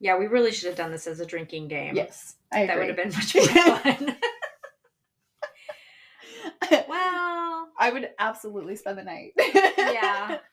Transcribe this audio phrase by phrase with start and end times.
[0.00, 1.96] Yeah, we really should have done this as a drinking game.
[1.96, 2.66] Yes, I agree.
[2.66, 3.44] that would have been much more
[3.78, 4.16] fun.
[6.88, 9.32] well, I would absolutely spend the night.
[9.78, 10.38] yeah.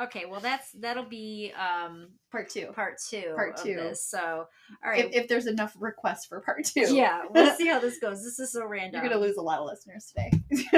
[0.00, 2.72] Okay, well that's that'll be um Part two.
[2.74, 3.76] part two Part of two.
[3.76, 4.04] this.
[4.04, 4.18] So
[4.84, 5.04] all right.
[5.04, 6.92] If, if there's enough requests for part two.
[6.92, 8.24] yeah, we'll see how this goes.
[8.24, 9.00] This is so random.
[9.04, 10.32] You're gonna lose a lot of listeners today.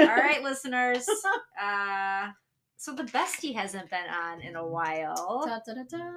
[0.07, 1.07] All right, listeners.
[1.59, 2.27] Uh
[2.75, 5.45] so the bestie hasn't been on in a while.
[5.47, 6.11] Da, da, da, da.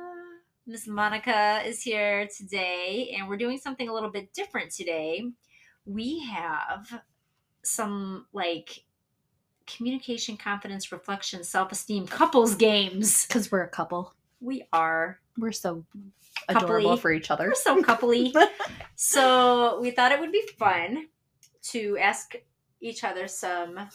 [0.71, 5.25] Miss Monica is here today, and we're doing something a little bit different today.
[5.85, 7.03] We have
[7.65, 8.85] some like
[9.67, 13.27] communication, confidence, reflection, self esteem couples games.
[13.27, 14.15] Because we're a couple.
[14.41, 15.19] We are.
[15.37, 15.85] We're so
[16.49, 17.01] adorable Coupley.
[17.01, 17.49] for each other.
[17.49, 18.33] We're so coupley.
[18.95, 21.09] so we thought it would be fun
[21.63, 22.35] to ask
[22.81, 23.89] each other some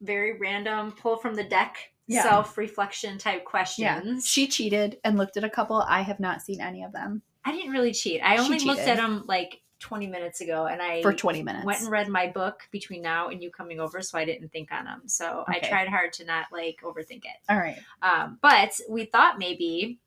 [0.00, 2.22] very random pull from the deck Yeah.
[2.24, 4.04] self reflection type questions.
[4.06, 4.18] Yeah.
[4.22, 5.80] She cheated and looked at a couple.
[5.88, 8.20] I have not seen any of them I didn't really cheat.
[8.22, 11.64] I She only looked at them like 20 minutes ago and I for 20 minutes.
[11.64, 14.70] went and read my book between now and you coming over so I didn't think
[14.72, 15.02] on them.
[15.06, 17.38] So I tried hard to not like overthink it.
[17.48, 17.78] All right.
[18.02, 19.98] Um, but we thought maybe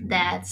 [0.00, 0.46] that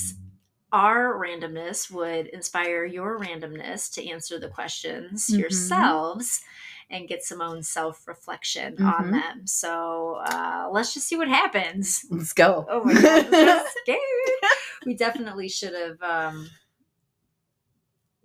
[0.72, 5.38] our randomness would inspire your randomness to answer the questions Mhm.
[5.38, 6.42] yourselves
[6.90, 9.10] and get some own self reflection on Mhm.
[9.12, 9.46] them.
[9.46, 12.04] So uh, let's just see what happens.
[12.10, 12.64] Let's go.
[12.70, 14.50] Oh my god, I'm so scared.
[14.84, 16.48] We definitely should have um,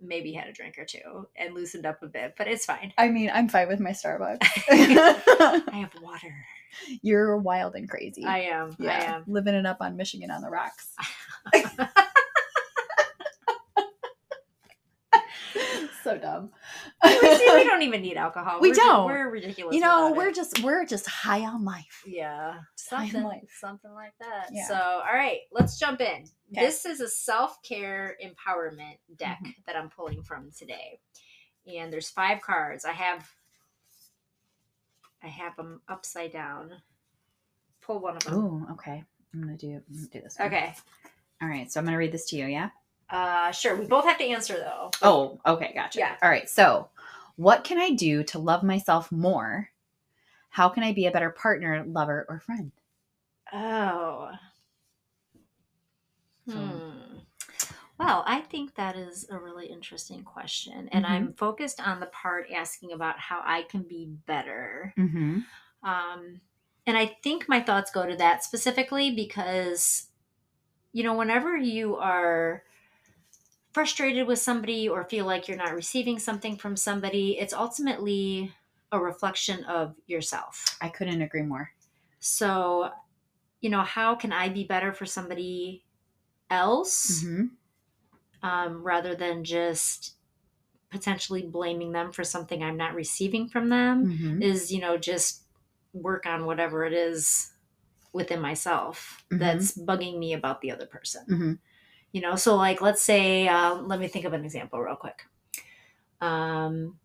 [0.00, 2.92] maybe had a drink or two and loosened up a bit, but it's fine.
[2.98, 4.38] I mean, I'm fine with my Starbucks.
[4.70, 6.34] I have water.
[7.02, 8.24] You're wild and crazy.
[8.24, 8.70] I am.
[8.80, 9.24] I yeah, am.
[9.26, 10.94] living it up on Michigan on the rocks.
[16.02, 16.50] So dumb.
[17.04, 18.60] we, see, we don't even need alcohol.
[18.60, 19.06] We We're don't.
[19.06, 19.74] we're ridiculous.
[19.74, 20.34] you know, we're it.
[20.34, 22.02] just we're just high on life.
[22.06, 23.48] yeah, something, life.
[23.60, 24.48] something like that.
[24.52, 24.66] Yeah.
[24.68, 26.24] So, all right, let's jump in.
[26.52, 26.66] Okay.
[26.66, 29.54] This is a self care empowerment deck Mhm.
[29.66, 31.00] that I'm pulling from today,
[31.66, 32.84] and there's five cards.
[32.84, 33.28] I have,
[35.22, 36.72] I have them upside down.
[37.80, 38.34] Pull one of them.
[38.68, 39.02] Oh, okay.
[39.34, 40.38] I'm gonna do I'm gonna do this.
[40.38, 40.48] one.
[40.48, 40.74] Okay.
[41.40, 41.70] All right.
[41.72, 42.46] So I'm gonna read this to you.
[42.46, 42.70] Yeah.
[43.12, 43.76] Uh, sure.
[43.76, 44.90] We both have to answer though.
[45.02, 45.98] Oh, okay, gotcha.
[45.98, 46.16] Yeah.
[46.22, 46.48] All right.
[46.48, 46.88] So,
[47.36, 49.68] what can I do to love myself more?
[50.48, 52.72] How can I be a better partner, lover, or friend?
[53.52, 54.30] Oh.
[56.48, 56.98] So- Hmm.
[57.98, 60.88] Well, I think that is a really interesting question.
[60.88, 61.10] And Mhm.
[61.10, 64.92] I'm focused on the part asking about how I can be better.
[64.96, 65.40] Mm-hmm.
[65.84, 66.40] Um,
[66.86, 70.08] and I think my thoughts go to that specifically because,
[70.92, 72.64] you know, whenever you are
[73.72, 78.52] frustrated with somebody or feel like you're not receiving something from somebody, it's ultimately
[78.90, 80.64] a reflection of yourself.
[80.80, 81.70] I couldn't agree more.
[82.20, 82.90] So,
[83.60, 85.84] you know, how can I be better for somebody
[86.50, 88.46] else Mm-hmm.
[88.46, 90.14] um, rather than just
[90.90, 94.06] potentially blaming them for something I'm not receiving from them?
[94.06, 94.42] Mm-hmm.
[94.42, 95.44] Is, you know, just
[95.94, 97.50] work on whatever it is
[98.12, 99.38] within myself Mhm.
[99.38, 101.24] that's bugging me about the other person.
[102.12, 105.26] You know, so like, let's say, uh, let me think of an example real quick.
[106.20, 106.98] Um,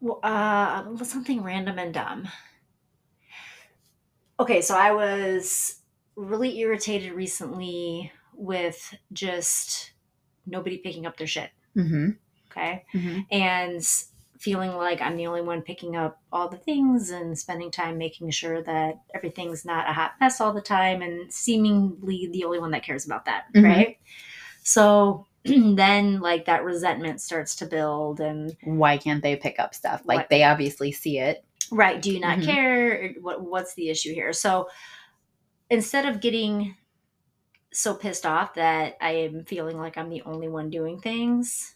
[0.00, 2.28] well, uh, something random and dumb.
[4.40, 5.82] Okay, so I was
[6.14, 9.92] really irritated recently with just
[10.46, 11.50] nobody picking up their shit.
[11.76, 12.10] Mm-hmm.
[12.50, 12.84] Okay.
[12.94, 13.20] Mm-hmm.
[13.32, 13.86] And
[14.38, 18.30] feeling like I'm the only one picking up all the things and spending time making
[18.30, 22.70] sure that everything's not a hot mess all the time and seemingly the only one
[22.70, 23.44] that cares about that.
[23.54, 23.64] Mhm.
[23.64, 23.98] Right.
[24.62, 30.02] So then, like, that resentment starts to build and Why can't they pick up stuff?
[30.04, 31.44] Like What- they obviously see it.
[31.70, 32.44] right do you not Mhm.
[32.44, 34.68] care what what's the issue here so
[35.68, 36.74] instead of getting
[37.74, 41.74] so pissed off that i am feeling like i'm the only one doing things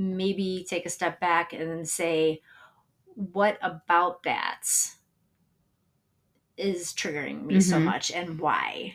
[0.00, 2.40] maybe take a step back and say
[3.14, 4.62] what about that
[6.56, 7.84] is triggering me so Mhm.
[7.84, 8.94] much and why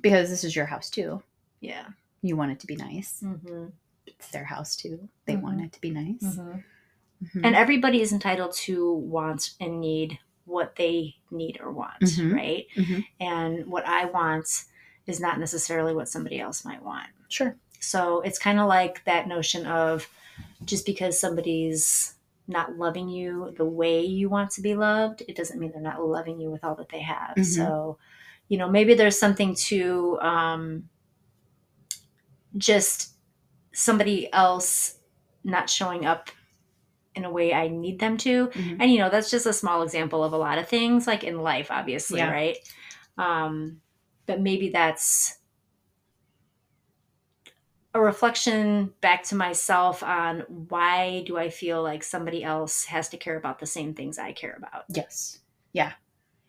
[0.00, 1.22] Because this is your house too.
[1.60, 1.88] yeah
[2.22, 3.20] You want it to be nice.
[3.22, 3.66] mm-hmm.
[4.06, 5.08] It's their house too.
[5.26, 6.22] They want it to be nice.
[6.22, 6.62] Mhm.
[7.42, 11.96] and everybody is entitled to want and need what they need or want
[12.32, 12.66] right
[13.18, 14.64] and what i want
[15.06, 17.56] is not necessarily what somebody else might want sure.
[17.80, 20.08] so it's kind of like that notion of
[20.64, 22.14] just because somebody's
[22.48, 26.00] not loving you the way you want to be loved it doesn't mean they're not
[26.04, 27.44] loving you with all that they have Mhm.
[27.44, 27.98] so
[28.48, 30.88] you know maybe there's something to um
[32.56, 33.14] just
[33.72, 34.98] somebody else
[35.44, 36.30] not showing up
[37.14, 38.48] in a way I need them to.
[38.48, 38.76] Mhm.
[38.80, 41.40] And you know, that's just a small example of a lot of things like in
[41.42, 42.30] life obviously, Yeah.
[42.30, 42.56] right?
[43.18, 43.80] Um
[44.26, 45.38] but maybe that's
[47.96, 53.16] a reflection back to myself on why do I feel like somebody else has to
[53.16, 54.84] care about the same things I care about.
[54.88, 55.38] Yes.
[55.72, 55.92] Yeah.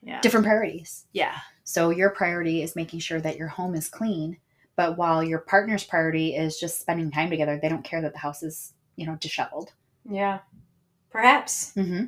[0.04, 0.20] Yeah.
[0.22, 1.06] Different priorities.
[1.14, 1.38] Yeah.
[1.64, 4.38] So your priority is making sure that your home is clean,
[4.76, 8.20] but while your partner's priority is just spending time together, they don't care that the
[8.20, 9.72] house is, you know, disheveled.
[10.10, 10.40] Yeah.
[11.10, 11.74] Perhaps.
[11.76, 12.06] Mm-hmm.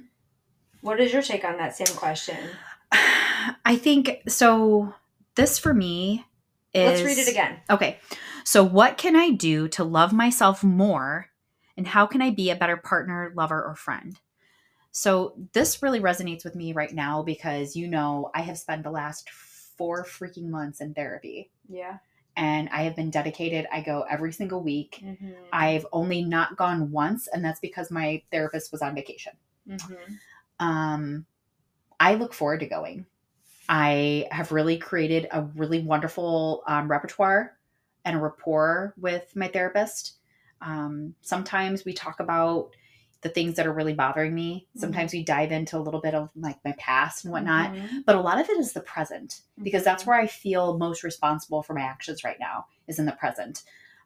[0.81, 2.37] What is your take on that same question?
[2.91, 4.93] I think so.
[5.35, 6.25] This for me
[6.73, 7.01] is.
[7.01, 7.57] Let's read it again.
[7.69, 7.99] Okay.
[8.51, 11.27] So, what can I do to love myself more?
[11.77, 14.19] And how can I be a better partner, lover, or friend?
[14.89, 18.89] So, this really resonates with me right now because you know, I have spent the
[18.89, 21.99] last four freaking months in therapy Yeah.
[22.37, 23.67] and I have been dedicated.
[23.71, 24.99] I go every single week.
[25.05, 25.29] Mm-hmm.
[25.53, 29.33] I've only not gone once, and that's because my therapist was on vacation.
[29.69, 30.13] Mm-hmm.
[30.59, 31.27] Um,
[31.99, 33.05] I look forward to going.
[33.69, 37.58] I have really created a really wonderful um, repertoire
[38.09, 40.13] and a rapport with my therapist.
[40.61, 42.71] Um, sometimes we talk about
[43.21, 44.67] the things that are really bothering me.
[44.77, 47.99] Sometimes we dive into a little bit of like my past and whatnot, Mm-hmm.
[48.05, 51.61] but a lot of it is the present because that's where I feel most responsible
[51.61, 53.63] for my actions right now is in the present.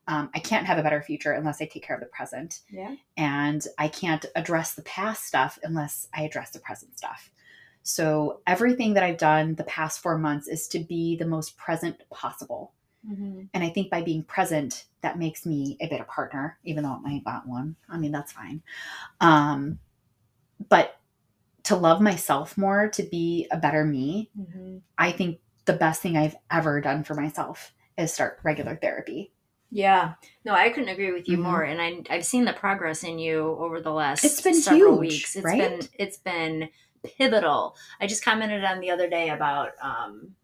[0.08, 2.96] Um, I can't have a better future unless I take care of the present Yeah.
[3.16, 7.30] and I can't address the past stuff unless I address the present stuff.
[7.84, 11.98] So everything that I've done the past four months is to be the most present
[12.10, 12.74] possible.
[13.10, 13.42] Mm-hmm.
[13.54, 17.02] And I think by being present, that makes me a better partner, even though it
[17.02, 17.76] might not one.
[17.90, 18.62] I mean, that's fine.
[19.20, 19.80] Um,
[20.70, 20.98] but
[21.64, 24.78] to love myself more, to be a better me, Mm-hmm.
[24.98, 29.32] I think the best thing I've ever done for myself is start regular therapy.
[29.70, 30.14] Yeah.
[30.46, 31.42] No, I couldn't agree with you Mhm.
[31.44, 31.64] more.
[31.64, 35.12] And I, I've seen the progress in you over the last It's been several huge,
[35.14, 35.36] weeks.
[35.36, 35.58] It's right?
[35.58, 36.70] been it's been
[37.04, 37.76] pivotal.
[38.00, 40.36] I just commented on the other day about um,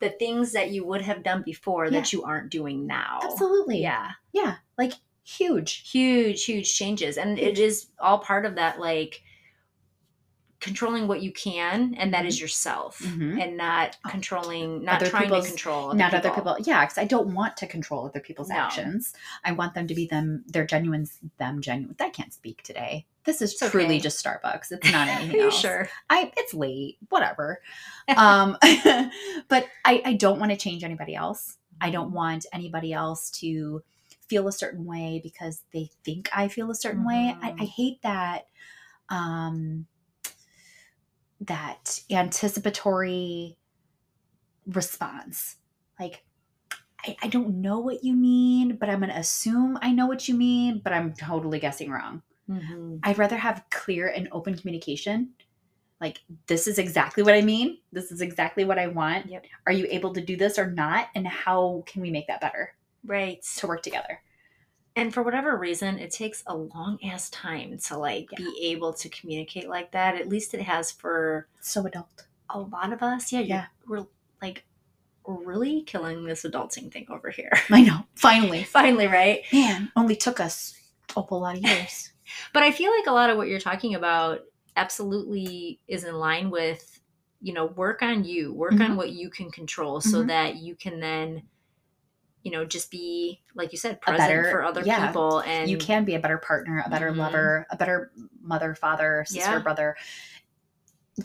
[0.00, 3.20] the things that you would have done before that you aren't doing now.
[3.22, 3.80] Absolutely.
[3.82, 4.12] Yeah.
[4.32, 4.56] Yeah.
[4.78, 4.92] Like
[5.24, 5.90] huge.
[5.90, 7.16] Huge, huge changes.
[7.18, 9.22] And it is all part of that like
[10.60, 13.40] controlling what you can and that is yourself Mhm.
[13.42, 14.10] and not Oh.
[14.10, 16.18] controlling not Other trying to control other not people.
[16.30, 18.56] other people yeah because i don't want to control other people's No.
[18.56, 21.06] actions i want them to be them their genuine
[21.38, 24.00] them genuine i can't speak today this is It's truly okay.
[24.00, 24.72] just starbucks.
[24.72, 25.60] It's not anything else.
[25.60, 25.88] sure?
[26.08, 26.98] i it's late.
[27.08, 27.60] Whatever.
[28.16, 28.56] Um
[29.48, 31.56] but i i don't want to change anybody else.
[31.80, 33.82] I don't want anybody else to
[34.28, 37.34] feel a certain way because they think i feel a certain way.
[37.42, 37.68] I, I Mhm.
[37.68, 38.46] hate that
[39.10, 39.86] um
[41.40, 43.56] that anticipatory
[44.66, 45.56] response.
[45.98, 46.22] Like
[47.06, 50.28] I, I don't know what you mean but i'm going to assume i know what
[50.28, 53.00] you mean but i'm totally guessing wrong Mhm.
[53.04, 55.30] i'd rather have clear and open communication.
[56.00, 57.78] Like this is exactly what i mean.
[57.92, 59.26] This is exactly what i want.
[59.26, 59.46] Yep.
[59.66, 61.08] are you able to do this or not?
[61.14, 62.74] And how can we make that better
[63.04, 63.42] Right.
[63.56, 64.22] to work together?
[64.96, 68.38] And for whatever reason it takes a long ass time to like Yeah.
[68.38, 70.16] be able to communicate like that.
[70.16, 72.26] At least it has for so adult.
[72.52, 73.30] a lot of us.
[73.32, 73.66] Yeah, Yeah.
[73.86, 74.06] we're
[74.42, 74.64] like
[75.24, 77.52] really killing this adulting thing over here.
[77.70, 78.04] I know.
[78.16, 78.64] Finally.
[78.78, 79.44] Finally right?
[79.52, 80.74] Man only took us
[81.16, 82.10] a whole lot of years
[82.52, 84.40] but i feel like a lot of what you're talking about
[84.76, 87.00] absolutely is in line with
[87.40, 88.96] you know work on you work on Mhm.
[88.96, 90.26] what you can control so Mhm.
[90.28, 91.42] that you can then
[92.42, 95.06] you know just be like you said present better- for other yeah.
[95.06, 97.16] people and you can be a better partner, a better Mhm.
[97.18, 99.58] lover, a better mother, father, sister, Yeah.
[99.58, 99.94] brother.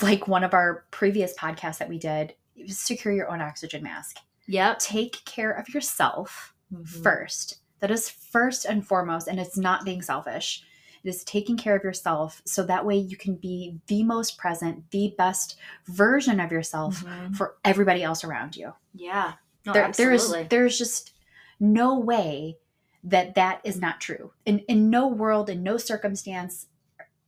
[0.02, 2.36] Like one of our previous podcasts that we did,
[2.68, 4.18] secure your own oxygen mask.
[4.48, 6.88] yeah Take care of yourself Mhm.
[7.04, 7.60] first.
[7.80, 10.64] That is first and foremost, and it's not being selfish.
[11.06, 14.90] It is taking care of yourself so that way you can be the most present,
[14.90, 17.36] the best version of yourself Mhm.
[17.36, 18.74] for everybody else around you.
[18.94, 19.34] yeah
[19.66, 21.14] no, there, there's there's just
[21.60, 22.58] no way
[23.04, 26.68] that that is not true in in no world in no circumstance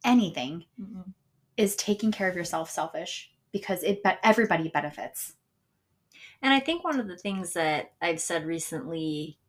[0.03, 1.13] anything Mhm.
[1.55, 5.34] is taking care of yourself selfish because it but everybody benefits
[6.41, 9.39] And I think one of the things that I've said recently,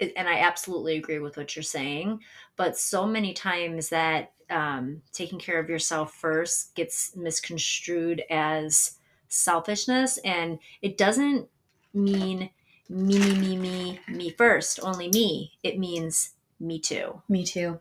[0.00, 2.20] and I absolutely agree with what you're saying,
[2.56, 8.98] but so many times that um, taking care of yourself first gets misconstrued as
[9.28, 10.18] selfishness.
[10.18, 11.48] And it doesn't
[11.94, 12.50] mean
[12.88, 15.52] me, me, me, me, me first, only me.
[15.62, 17.22] It means me too.
[17.28, 17.80] me too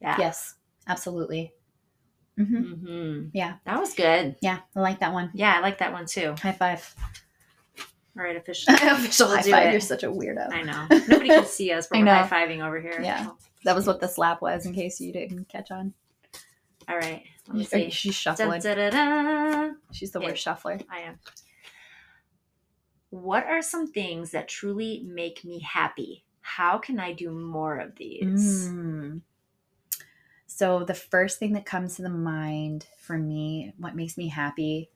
[0.00, 0.16] Yeah.
[0.18, 0.54] yes
[0.86, 1.52] absolutely
[2.38, 3.56] hmm hmm Yeah.
[3.64, 4.36] That was good.
[4.40, 6.34] yeah i like that one Yeah, I like that one too.
[6.40, 6.94] high five
[8.18, 8.76] All right, officially.
[8.76, 9.72] official We'll high five it.
[9.72, 10.86] you're such a weirdo I know.
[11.08, 12.14] Nobody can see us, but I we're know.
[12.14, 13.00] high fiving over here.
[13.00, 13.30] Yeah.
[13.64, 15.94] that was what the slap was in case you didn't catch on
[16.88, 17.22] All right.
[17.46, 17.90] Let me see.
[17.90, 19.70] she's Oh, shuffling da, da, da.
[19.92, 21.18] she's the worst shuffler I am.
[23.10, 26.24] what are some things that truly make me happy?
[26.40, 28.68] How can I do more of these?
[28.68, 29.20] Mm.
[30.46, 34.90] So, the first thing that comes to the mind for me, what makes me happy,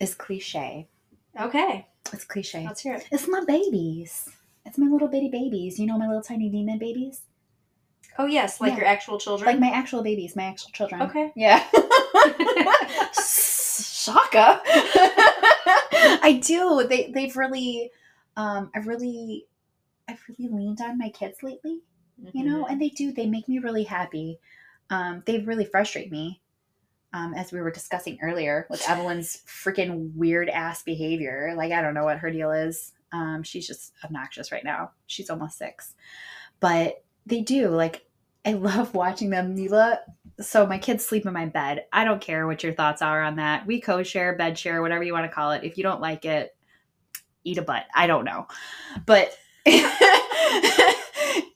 [0.00, 0.88] is cliche.
[1.40, 2.64] Okay, It's cliche.
[2.64, 3.06] let's hear it.
[3.10, 4.28] It's my babies.
[4.66, 5.78] It's my little bitty babies.
[5.78, 7.22] You know my little tiny demon babies?
[8.18, 8.78] Oh yes, like Yeah.
[8.78, 9.46] your actual children.
[9.50, 11.02] Like my actual babies, my actual children.
[11.02, 11.32] Okay.
[11.34, 11.64] Yeah.
[13.14, 14.60] Shaka.
[16.22, 16.86] I do.
[16.88, 17.90] They they've really
[18.36, 19.46] um I've really
[20.08, 21.80] I've really leaned on my kids lately,
[22.32, 22.70] you know, Mhm.
[22.70, 24.38] and they do, they make me really happy.
[24.90, 26.40] Um, they really frustrate me.
[27.14, 31.54] Um, as we were discussing earlier with Evelyn's freaking weird ass behavior.
[31.56, 32.92] Like I don't know what her deal is.
[33.12, 34.90] Um, she's just obnoxious right now.
[35.06, 35.94] She's almost six.
[36.58, 38.04] But they do, like
[38.44, 39.54] I love watching them.
[39.54, 40.00] Mila
[40.40, 41.84] so my kids sleep in my bed.
[41.92, 43.66] I don't care what your thoughts are on that.
[43.66, 45.64] We co-share, bed share, whatever you want to call it.
[45.64, 46.56] If you don't like it,
[47.44, 47.84] eat a butt.
[47.94, 48.46] I don't know.
[49.06, 49.36] But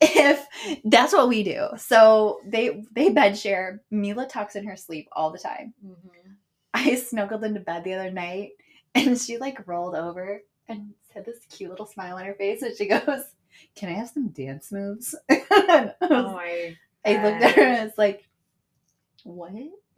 [0.01, 0.45] if
[0.85, 1.67] that's what we do.
[1.77, 3.81] So they they bed share.
[3.91, 5.73] Mila talks in her sleep all the time.
[5.85, 6.35] Mhm.
[6.73, 8.51] I snuggled into bed the other night
[8.95, 12.75] and she like rolled over and had this cute little smile on her face and
[12.75, 13.23] she goes,
[13.75, 15.15] Can I have some dance moves?
[15.29, 16.75] I was Oh my.
[17.05, 18.27] I looked at her and it's like,
[19.23, 19.51] what?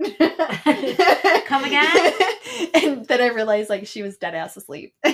[1.48, 2.14] Come again?
[2.74, 4.94] and then I realized like she was dead ass asleep.
[5.04, 5.14] but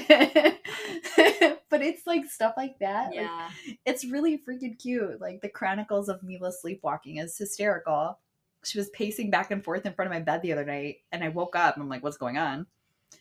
[1.82, 3.08] it's like stuff like that.
[3.08, 3.50] like, Yeah.
[3.86, 5.20] it's really freaking cute.
[5.20, 8.20] Like the Chronicles of Mila sleepwalking is hysterical.
[8.64, 11.24] She was pacing back and forth in front of my bed the other night, and
[11.24, 12.66] I woke up and I'm like, what's going on?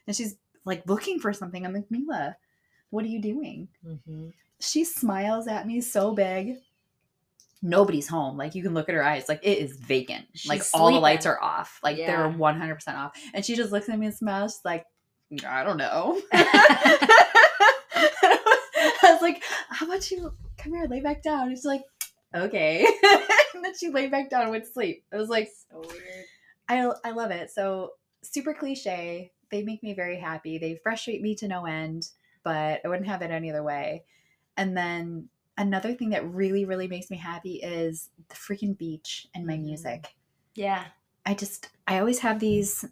[0.07, 1.65] And she's like looking for something.
[1.65, 2.37] I'm like, Mila,
[2.91, 3.69] what are you doing?
[3.87, 4.33] Mhm.
[4.61, 6.57] she smiles at me so big.
[7.63, 8.37] Nobody's home.
[8.37, 9.29] Like you can look at her eyes.
[9.29, 10.27] Like it is vacant.
[10.47, 11.81] like She's all the lights are off.
[11.83, 12.07] Like Yeah.
[12.07, 13.13] they're one hundred percent off.
[13.35, 14.55] And she just looks at me and smiles.
[14.57, 14.85] She's like,
[15.47, 16.21] I don't know.
[17.93, 21.49] I was like, how about you come here, lay back down?
[21.49, 21.83] And she's like,
[22.35, 22.87] okay.
[23.55, 25.05] and then she lay back down and went to sleep.
[25.13, 26.25] I was like, So weird.
[26.69, 27.51] I I love it.
[27.51, 29.33] So super cliche.
[29.51, 30.59] They make me very happy.
[30.59, 32.09] They frustrate me to no end,
[32.43, 34.05] but I wouldn't have it any other way.
[34.57, 39.47] And then another thing that really, really makes me happy is the freaking beach and
[39.47, 39.63] my Mhm.
[39.65, 40.15] music.
[40.55, 40.85] Yeah.
[41.25, 42.85] I just I always have these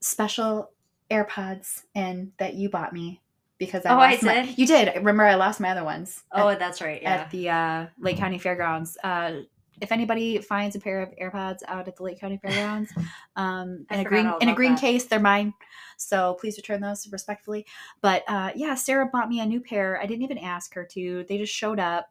[0.00, 0.70] special
[1.10, 3.20] AirPods in that you bought me
[3.58, 4.94] because I Oh, I lost my, you did.
[4.96, 6.22] Remember I lost my other ones.
[6.32, 7.00] at- Oh, that's right.
[7.02, 7.14] Yeah.
[7.14, 8.96] at the uh, Lake County Fairgrounds.
[9.02, 9.42] Uh,
[9.80, 12.92] if anybody finds a pair of AirPods out at the Lake County Fairgrounds,
[13.36, 14.80] um, in a green in a green that.
[14.80, 15.54] case, they're mine.
[15.96, 17.66] So please return those respectfully.
[18.00, 20.00] But uh, yeah, Sarah bought me a new pair.
[20.00, 21.24] I didn't even ask her to.
[21.28, 22.10] They just showed up,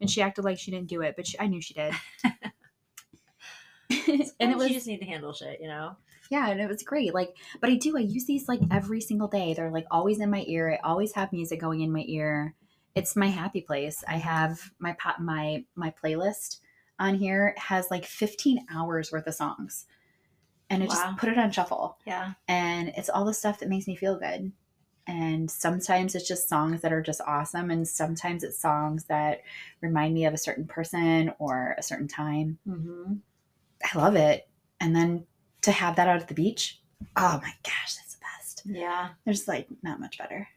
[0.00, 1.94] and she acted like she didn't do it, but she, I knew she did.
[4.40, 5.96] and it was you just need to handle shit, you know.
[6.30, 7.14] yeah, and it was great.
[7.14, 7.96] Like, but I do.
[7.96, 9.54] I use these like every single day.
[9.54, 10.72] They're like always in my ear.
[10.72, 12.54] I always have music going in my ear.
[12.94, 14.04] It's my happy place.
[14.06, 16.60] I have my pot, my my playlist
[16.98, 19.86] on here has like 15 hours worth of songs,
[20.70, 20.94] and I Wow.
[20.94, 21.98] just put it on shuffle.
[22.06, 22.34] Yeah.
[22.48, 24.52] And it's all the stuff that makes me feel good.
[25.06, 29.42] And sometimes it's just songs that are just awesome, and sometimes it's songs that
[29.82, 32.58] remind me of a certain person or a certain time.
[32.66, 33.14] Mm-hmm.
[33.92, 34.48] I love it.
[34.80, 35.26] And then
[35.62, 36.80] to have that out at the beach,
[37.16, 38.62] oh my gosh, that's the best.
[38.64, 39.10] Yeah.
[39.26, 40.48] There's like not much better.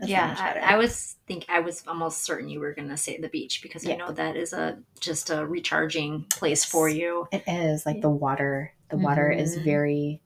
[0.00, 0.34] Not yeah.
[0.66, 0.74] I.
[0.74, 3.94] I was think I was almost certain you were gonna say the beach because I
[3.94, 7.28] know that is a just a recharging place for you.
[7.32, 8.72] it is like the water.
[8.90, 9.64] The water is Mhm.
[9.64, 10.20] very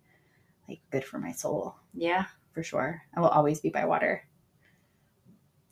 [0.69, 2.25] like good for my soul Yeah.
[2.53, 3.03] for sure.
[3.17, 4.25] I will always be by water.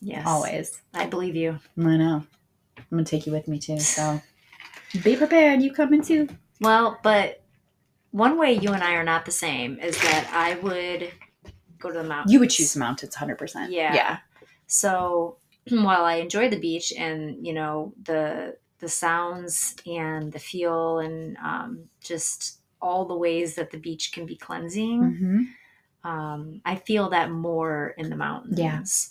[0.00, 0.24] Yes.
[0.26, 0.80] Always.
[0.94, 1.58] I believe you.
[1.78, 2.22] I know.
[2.78, 3.78] I'm gonna take you with me too.
[3.80, 4.20] So
[5.02, 5.62] be prepared.
[5.62, 6.28] You coming too?
[6.60, 7.42] Well, but
[8.10, 11.10] one way you and I are not the same is that I would
[11.86, 12.32] go to the mountains.
[12.32, 13.70] You would choose the mountains, hundred percent.
[13.70, 13.94] Yeah.
[13.94, 14.18] Yeah.
[14.66, 15.38] So
[15.70, 21.36] while I enjoy the beach and you know the the sounds and the feel and
[21.38, 25.42] um, just all the ways that the beach can be cleansing, hmm
[26.04, 28.60] um, I feel that more in the mountains.
[28.60, 29.10] Yes.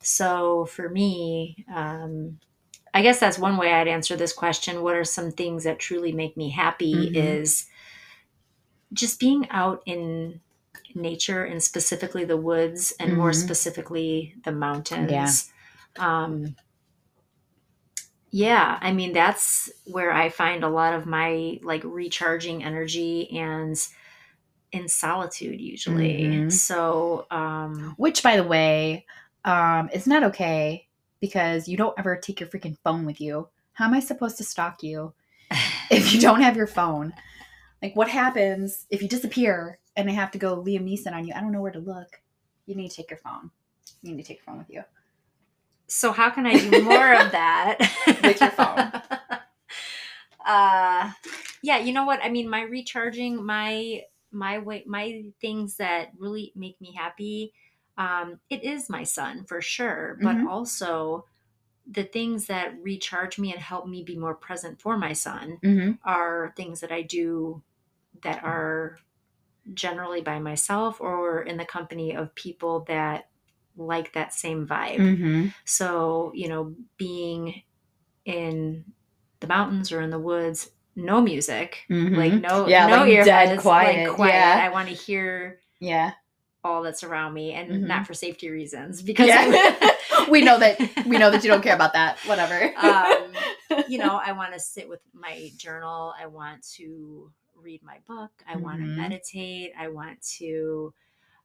[0.00, 2.38] So for me, um,
[2.94, 4.82] I guess that's one way I'd answer this question.
[4.82, 7.10] What are some things that truly make me happy?
[7.12, 7.16] Mhm.
[7.16, 7.66] Is
[8.92, 10.40] just being out in
[10.94, 13.34] nature and specifically the woods and more Mhm.
[13.34, 15.50] specifically the mountains.
[15.98, 16.56] Um,
[18.30, 23.76] yeah, I mean that's where I find a lot of my like recharging energy and
[24.72, 26.26] in solitude usually.
[26.28, 26.52] Mhm.
[26.52, 29.06] So, um, Which, by the way,
[29.44, 30.86] um, is not okay
[31.20, 33.48] because you don't ever take your freaking phone with you.
[33.74, 35.14] How am I supposed to stalk you
[35.90, 37.14] if you don't have your phone?
[37.82, 41.34] Like, what happens if you disappear and I have to go Liam Neeson on you?
[41.34, 42.20] I don't know where to look.
[42.66, 43.50] You need to take your phone.
[44.02, 44.82] You need to take your phone with you.
[45.88, 47.78] So how can I do more of that
[48.24, 48.92] With your phone.
[50.46, 51.12] uh,
[51.62, 52.20] yeah, you know what?
[52.22, 57.52] I mean, my recharging, my my way, my things that really make me happy.
[57.96, 60.46] Um, it is my son for sure, but Mhm.
[60.48, 61.24] also
[61.90, 65.92] the things that recharge me and help me be more present for my son Mm-hmm.
[66.04, 67.62] are things that I do
[68.22, 68.98] that are
[69.74, 73.28] generally by myself or in the company of people that
[73.76, 74.98] like that same vibe.
[74.98, 75.46] Mm-hmm.
[75.64, 77.62] So, you know, being
[78.24, 78.84] in
[79.40, 82.70] the mountains or in the woods, no music, like no Mm-hmm.
[82.70, 84.32] Yeah, no like dead earbuds, quiet, like quiet.
[84.32, 84.60] yeah.
[84.64, 86.12] I want to hear Yeah.
[86.64, 87.86] all that's around me and Mhm.
[87.86, 89.90] not for safety reasons because Yeah.
[90.30, 92.18] we know that we know that you don't care about that.
[92.20, 92.72] Whatever.
[92.78, 93.32] um,
[93.88, 96.14] you know, I want to sit with my journal.
[96.18, 98.30] I want to read my book.
[98.46, 99.72] I want to meditate.
[99.78, 100.92] I want to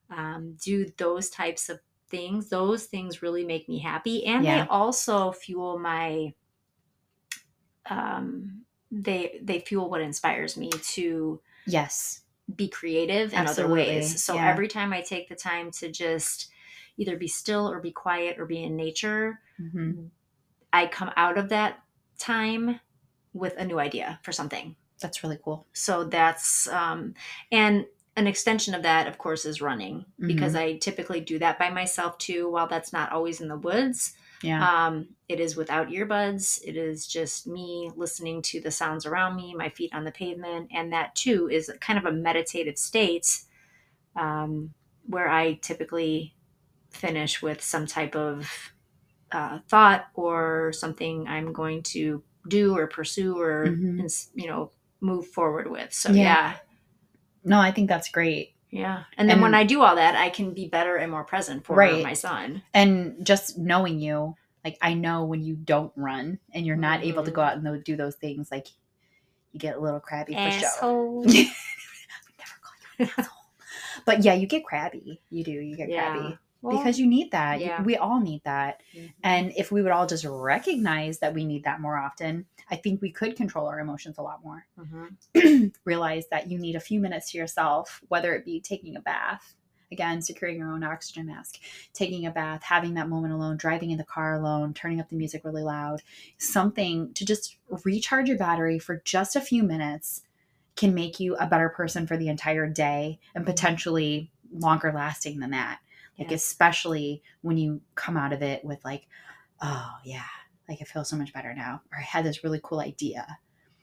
[0.09, 2.49] um, do those types of things.
[2.49, 4.63] Those things really make me happy, and Yeah.
[4.63, 6.33] they also fuel my.
[7.89, 12.21] Um, they they fuel what inspires me to yes.
[12.55, 14.23] be creative in Absolutely, other ways.
[14.23, 14.49] So yeah.
[14.49, 16.49] every time I take the time to just
[16.97, 20.05] either be still or be quiet or be in nature, Mm-hmm.
[20.73, 21.83] I come out of that
[22.17, 22.79] time
[23.33, 24.75] with a new idea for something.
[25.01, 25.67] That's really cool.
[25.73, 27.13] So that's um
[27.51, 31.69] and an extension of that of course is running because I typically do that by
[31.69, 34.13] myself too while that's not always in the woods.
[34.43, 34.85] Yeah.
[34.85, 36.59] Um it is without earbuds.
[36.63, 40.69] It is just me listening to the sounds around me, my feet on the pavement
[40.73, 43.41] and that too is kind of a meditative state
[44.15, 44.73] um
[45.07, 46.35] where I typically
[46.91, 48.73] finish with some type of
[49.31, 54.27] uh, thought or something I'm going to do or pursue or Mhm.
[54.35, 55.91] you know move forward with.
[55.93, 56.23] So Yeah.
[56.23, 56.55] yeah,
[57.43, 58.53] no, I think that's great.
[58.69, 59.03] yeah.
[59.17, 61.65] And then And- when I do all that, I can be better and more present
[61.65, 62.01] for Right.
[62.03, 62.63] my son.
[62.73, 67.23] And just knowing you, like I know when you don't run and you're not able
[67.23, 67.65] to go mm-hmm.
[67.67, 68.67] out and do those things, like
[69.51, 70.67] you get a little crabby for sure.
[70.69, 71.23] Asshole.
[71.25, 71.49] Never
[72.61, 73.37] call you an asshole.
[74.05, 75.19] But yeah, you get crabby.
[75.29, 75.51] You do.
[75.51, 76.11] You get Yeah.
[76.13, 77.59] crabby Well, because you need that.
[77.59, 77.81] Yeah.
[77.81, 78.81] We all need that.
[78.95, 79.11] mhm.
[79.23, 83.01] And if we would all just recognize that we need that more often, I think
[83.01, 84.65] we could control our emotions a lot more.
[84.79, 85.73] Mhm.
[85.85, 89.55] Realize that you need a few minutes to yourself, whether it be taking a bath,
[89.91, 91.57] again, securing your own oxygen mask,
[91.93, 95.15] taking a bath, having that moment alone, driving in the car alone, turning up the
[95.17, 96.01] music really loud,
[96.37, 100.21] something to just recharge your battery for just a few minutes
[100.77, 105.51] can make you a better person for the entire day and potentially longer lasting than
[105.51, 105.79] that.
[106.21, 106.43] Like, Yes.
[106.45, 109.07] especially when you come out of it with, like,
[109.61, 110.23] oh, yeah,
[110.69, 113.37] like I feel so much better now, or I had this really cool idea.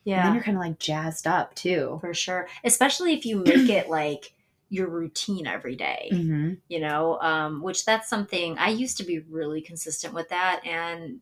[0.05, 1.98] yeah And then you're kind of like jazzed up too.
[2.01, 2.48] for sure.
[2.64, 4.33] Especially if you make it like
[4.70, 6.09] your routine every day.
[6.12, 6.55] Mm-hmm.
[6.68, 11.20] you know um, which that's something i used to be really consistent with that and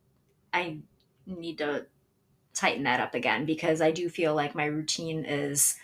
[0.53, 0.79] i
[1.27, 1.87] need to
[2.55, 5.77] tighten that up again because i do feel like my routine is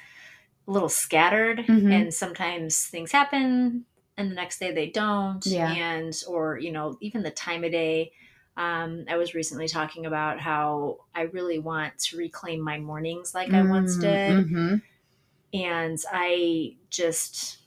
[0.66, 1.92] a little scattered Mhm.
[1.92, 3.84] and sometimes things happen
[4.16, 5.70] and the next day they don't Yeah.
[5.72, 8.12] and or you know even the time of day
[8.56, 13.52] um, i was recently talking about how i really want to reclaim my mornings like
[13.54, 14.76] i once did Mm-hmm.
[15.54, 17.58] and I just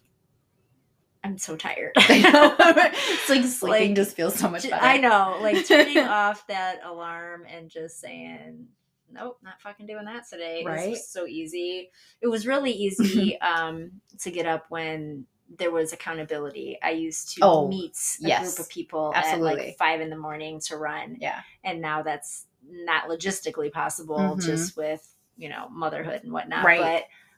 [1.23, 1.93] I'm so tired.
[1.97, 4.75] it's like sleeping Like, just feels so much better.
[4.85, 8.67] I know, like turning off that alarm and just saying,
[9.11, 10.97] "Nope, not fucking doing that today." It was Right.
[10.97, 11.89] so easy.
[12.21, 15.25] It was really easy um, to get up when
[15.57, 16.77] there was accountability.
[16.81, 18.55] I used to Oh, meet a yes.
[18.55, 21.41] group of people at like five in the morning to run, Yeah.
[21.63, 24.43] and now that's not logistically possible Mhm.
[24.43, 26.65] just with you know motherhood and whatnot.
[26.65, 26.79] Right.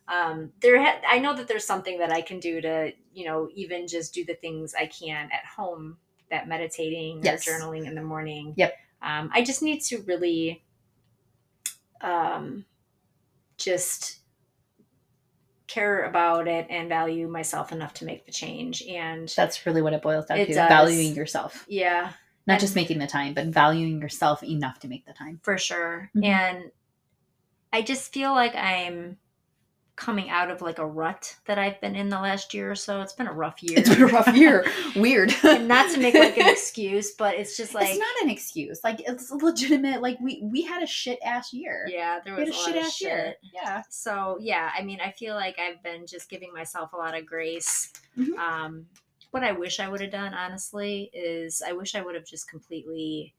[0.07, 3.25] But um, there, ha- I know that there's something that I can do to you
[3.25, 5.97] know even just do the things I can at home.
[6.29, 7.47] That meditating Yes.
[7.47, 8.53] or journaling in the morning.
[8.57, 8.75] Yep.
[9.01, 10.61] Um, I just need to really,
[12.01, 12.65] um,
[13.57, 14.19] just
[15.67, 18.81] care about it and value myself enough to make the change.
[18.83, 20.53] And That's really what it boils down It to.
[20.53, 20.69] does.
[20.69, 21.65] Valuing yourself.
[21.67, 22.11] yeah,
[22.47, 25.39] Not And- just making the time, but valuing yourself enough to make the time.
[25.43, 26.09] for sure.
[26.15, 26.25] Mhm.
[26.25, 26.71] And
[27.73, 29.17] I just feel like I'm
[29.97, 33.01] coming out of like a rut that I've been in the last year or so.
[33.01, 33.79] It's been a rough year.
[33.79, 34.63] It's been a rough year.
[34.95, 35.33] Weird.
[35.43, 38.79] and not to make like an excuse, but it's just like it's not an excuse.
[38.83, 40.01] Like it's legitimate.
[40.01, 41.85] Like we we had a shit ass year.
[41.89, 43.07] yeah, there was a a shit ass shit.
[43.09, 43.35] year.
[43.53, 43.81] Yeah.
[43.89, 47.25] So yeah, I mean, I feel like I've been just giving myself a lot of
[47.25, 47.91] grace.
[48.17, 48.37] Mhm.
[48.37, 48.85] Um,
[49.31, 52.47] what I wish I would have done, honestly, is I wish I would have just
[52.49, 53.33] completely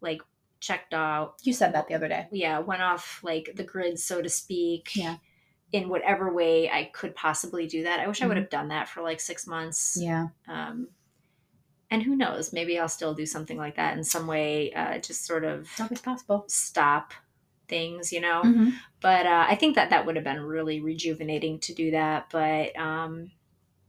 [0.00, 0.22] like
[0.60, 1.34] checked out.
[1.42, 2.28] You said that the other day.
[2.32, 4.90] Yeah, went off like the grid, so to speak.
[4.94, 5.16] Yeah.
[5.72, 8.00] In whatever way I could possibly do that.
[8.00, 8.40] I wish I would Mhm.
[8.42, 9.98] have done that for like six months.
[10.00, 10.28] Yeah.
[10.46, 10.88] Um,
[11.90, 12.52] and who knows?
[12.52, 14.72] Maybe I'll still do something like that in some way.
[14.72, 16.44] Uh, just sort of always possible.
[16.48, 17.12] stop
[17.66, 18.42] things, you know.
[18.44, 18.72] Mhm.
[19.00, 22.28] But uh, I think that that would have been really rejuvenating to do that.
[22.30, 23.30] But um,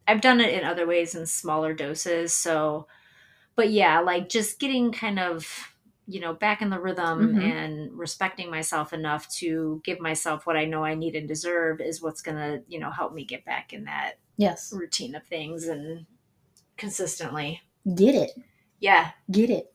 [0.07, 2.33] I've done it in other ways in smaller doses.
[2.33, 2.87] So,
[3.55, 5.73] but yeah, like just getting kind of
[6.11, 7.41] you know back in the rhythm Mhm.
[7.43, 12.01] and respecting myself enough to give myself what I know I need and deserve is
[12.01, 14.73] what's gonna you know help me get back in that Yes.
[14.73, 16.05] routine of things and
[16.77, 17.61] consistently.
[17.95, 18.31] Get it.
[18.79, 19.73] Yeah, Get it.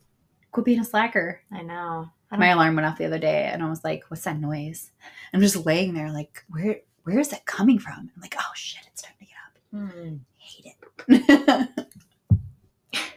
[0.51, 1.40] Quit being a slacker.
[1.53, 2.11] I know.
[2.31, 4.90] I My alarm went off the other day and I was like, what's that noise?
[5.33, 8.11] I'm just laying there like, where where is that coming from?
[8.14, 9.59] I'm like, oh shit, it's time to get up.
[9.92, 10.16] Hmm.
[10.38, 11.68] hate it.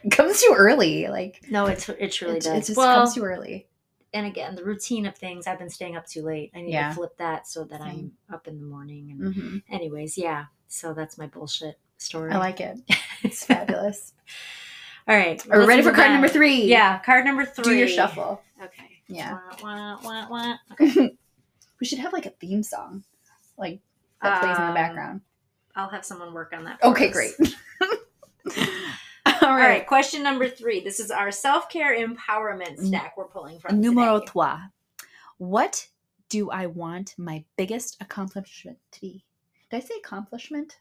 [0.10, 1.08] comes too early.
[1.08, 2.54] Like No, it's it really it, does.
[2.54, 3.66] it just well, comes too early.
[4.14, 5.46] and again, the routine of things.
[5.46, 6.50] I've been staying up too late.
[6.54, 6.88] I need Yeah.
[6.90, 9.10] to flip that so that I'm up in the morning.
[9.10, 10.46] And hmm anyways, yeah.
[10.68, 12.32] So that's my bullshit story.
[12.32, 12.78] I like it.
[13.22, 14.12] It's fabulous.
[15.08, 16.12] All right, Are we ready for card on.
[16.12, 16.64] number three?
[16.64, 17.64] Yeah, card number three.
[17.64, 18.42] Do your shuffle.
[18.62, 18.90] Okay.
[19.08, 19.38] Yeah.
[19.62, 20.54] Wah, wah, wah.
[20.72, 21.16] Okay.
[21.80, 23.02] We should have like a theme song,
[23.56, 23.80] like
[24.22, 25.20] that plays in the Um, background.
[25.74, 26.80] I'll have someone work on that.
[26.80, 27.12] for Okay, us.
[27.14, 27.34] great.
[29.42, 29.68] All All right.
[29.68, 29.86] right.
[29.86, 30.80] Question number three.
[30.80, 33.80] This is our self care empowerment stack we're pulling from.
[33.80, 34.30] Numero today.
[34.32, 34.60] trois.
[35.38, 35.86] What
[36.28, 39.24] do I want my biggest accomplishment to be?
[39.70, 40.78] Did I say accomplishment?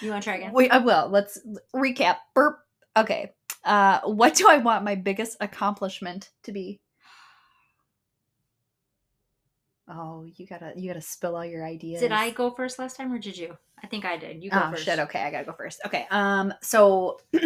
[0.00, 0.52] You want to try again?
[0.52, 1.08] Wait, I will.
[1.08, 1.38] Let's
[1.74, 2.16] recap.
[2.34, 2.58] Burp.
[2.96, 3.32] Okay.
[3.64, 6.80] Uh, what do I want my biggest accomplishment to be?
[9.88, 12.00] Oh, you gotta you gotta spill all your ideas.
[12.00, 13.56] Did I go first last time or did you?
[13.82, 14.42] I think I did.
[14.42, 14.84] You go oh first.
[14.84, 14.98] shit.
[14.98, 15.80] Okay, I gotta go first.
[15.86, 16.06] Okay.
[16.10, 16.54] Um.
[16.62, 17.20] So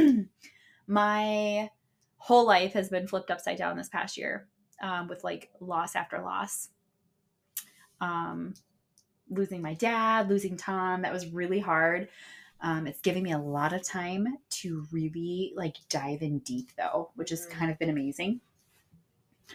[0.87, 1.71] my
[2.17, 4.47] whole life has been flipped upside down this past year,
[4.83, 6.69] um, with like loss after loss.
[8.01, 8.55] Um,
[9.31, 11.03] losing my dad, losing Tom.
[11.03, 12.09] That was really hard.
[12.61, 17.11] Um, it's giving me a lot of time to really like dive in deep though,
[17.15, 17.51] which has Mm.
[17.51, 18.41] kind of been amazing.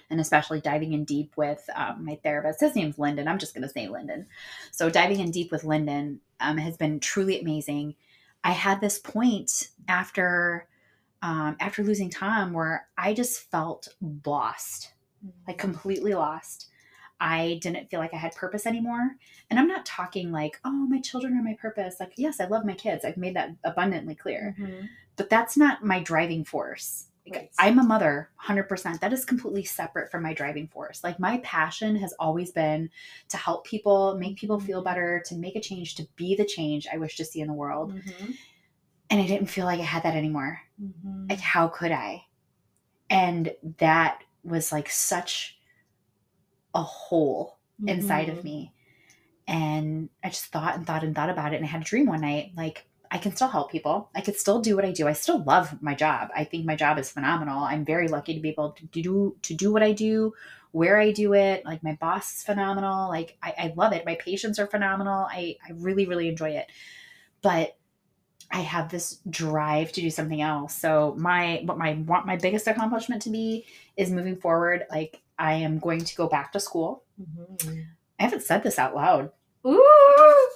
[0.09, 2.61] And especially diving in deep with um, my therapist.
[2.61, 3.27] His name's Lyndon.
[3.27, 4.27] I'm just going to say Lyndon.
[4.71, 7.95] So diving in deep with Lyndon um, has been truly amazing.
[8.43, 10.67] I had this point after
[11.21, 13.87] um, after losing Tom where I just felt
[14.25, 14.91] lost,
[15.47, 16.67] like completely lost.
[17.21, 19.15] I didn't feel like I had purpose anymore.
[19.49, 21.95] And I'm not talking like, oh, my children are my purpose.
[21.97, 23.05] Like, yes, I love my kids.
[23.05, 24.53] I've made that abundantly clear.
[24.59, 24.89] Mhm.
[25.15, 27.05] But that's not my driving force.
[27.31, 27.49] Right.
[27.57, 28.99] I'm a mother, 100%.
[28.99, 31.03] That is completely separate from my driving force.
[31.03, 32.89] Like, my passion has always been
[33.29, 34.85] to help people, make people feel Mhm.
[34.85, 37.53] better, to make a change, to be the change I wish to see in the
[37.53, 37.93] world.
[37.93, 38.37] Mhm.
[39.09, 40.59] And I didn't feel like I had that anymore.
[40.81, 41.29] Mhm.
[41.29, 42.25] Like, how could I?
[43.09, 45.59] And that was like such
[46.75, 48.43] a hole inside of Mhm.
[48.43, 48.73] me.
[49.47, 51.57] And I just thought and thought and thought about it.
[51.57, 54.09] And I had a dream one night like, I can still help people.
[54.15, 55.07] I could still do what I do.
[55.07, 56.29] I still love my job.
[56.35, 57.59] I think my job is phenomenal.
[57.63, 60.33] I'm very lucky to be able to do to do what I do,
[60.71, 61.63] where I do it.
[61.63, 63.09] Like my boss is phenomenal.
[63.09, 64.03] Like I, I love it.
[64.03, 65.27] My patients are phenomenal.
[65.29, 66.71] I, I really, really enjoy it.
[67.43, 67.77] But
[68.51, 70.73] I have this drive to do something else.
[70.73, 74.85] So my what my want my biggest accomplishment to be is moving forward.
[74.89, 77.03] Like I am going to go back to school.
[77.21, 77.85] Mhm.
[78.19, 79.31] I haven't said this out loud.
[79.65, 80.47] Ooh,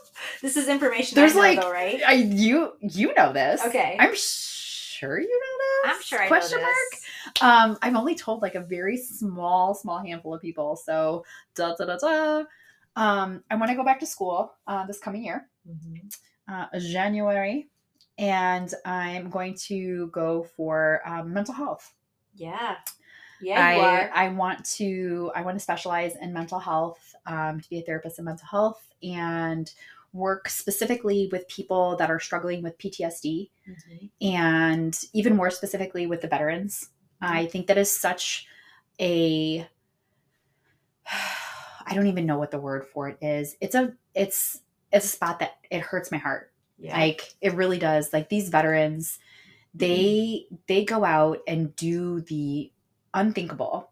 [0.41, 1.15] this is information.
[1.15, 2.01] There's I know, like- though, right?
[2.05, 3.63] I you you know this.
[3.65, 3.97] Okay.
[3.99, 5.95] I'm sure you know this.
[5.95, 7.41] I'm sure I Question know mark.
[7.41, 10.75] Um, I've only told like a very small, small handful of people.
[10.75, 11.23] So
[11.55, 12.43] da da da da.
[12.95, 16.15] Um, I want to go back to school uh, this coming year, Mhm.
[16.49, 17.69] uh, January,
[18.17, 21.93] and I'm going to go for um, mental health.
[22.33, 22.77] Yeah,
[23.39, 24.25] yeah, I.
[24.25, 28.17] I want to I want to specialize in mental health, um, to be a therapist
[28.17, 29.71] in mental health, and
[30.17, 34.09] work specifically with people that are struggling with PTSD Mhm.
[34.21, 36.89] and even more specifically with the veterans.
[37.21, 38.47] I think that is such
[38.99, 39.67] a
[41.89, 43.55] I don't even know what the word for it is.
[43.61, 46.51] It's a it's it's a spot that it hurts my heart.
[46.77, 46.97] Yeah.
[46.97, 48.11] Like it really does.
[48.13, 49.19] Like these veterans,
[49.73, 52.71] they they go out and do the
[53.13, 53.89] unthinkable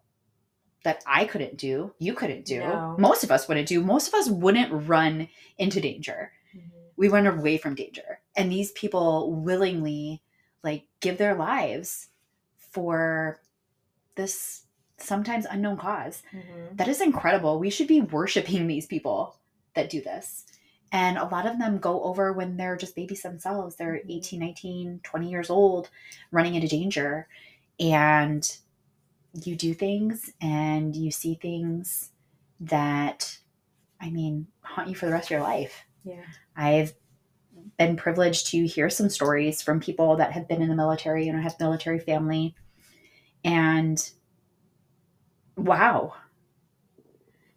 [0.85, 2.59] that I couldn't do, you couldn't do.
[2.61, 2.95] No.
[2.97, 3.81] Most of us wouldn't do.
[3.83, 6.61] Most of us wouldn't run into danger Mhm.
[6.95, 10.21] we run away from danger and these people willingly
[10.63, 12.07] like give their lives
[12.71, 13.39] for
[14.15, 14.63] this
[14.97, 16.77] sometimes unknown cause Mhm.
[16.77, 19.35] that is incredible we should be worshiping these people
[19.73, 20.45] that do this
[20.91, 24.09] and a lot of them go over when they're just babies themselves they're Mhm.
[24.09, 25.89] 18 19 20 years old
[26.31, 27.27] running into danger
[27.79, 28.57] and
[29.43, 32.11] you do things and you see things
[32.59, 33.37] that
[34.01, 36.23] i mean haunt you for the rest of your life Yeah.
[36.55, 36.93] I've
[37.77, 41.41] been privileged to hear some stories from people that have been in the military and
[41.41, 42.55] have military family.
[43.43, 43.97] And
[45.57, 46.13] wow,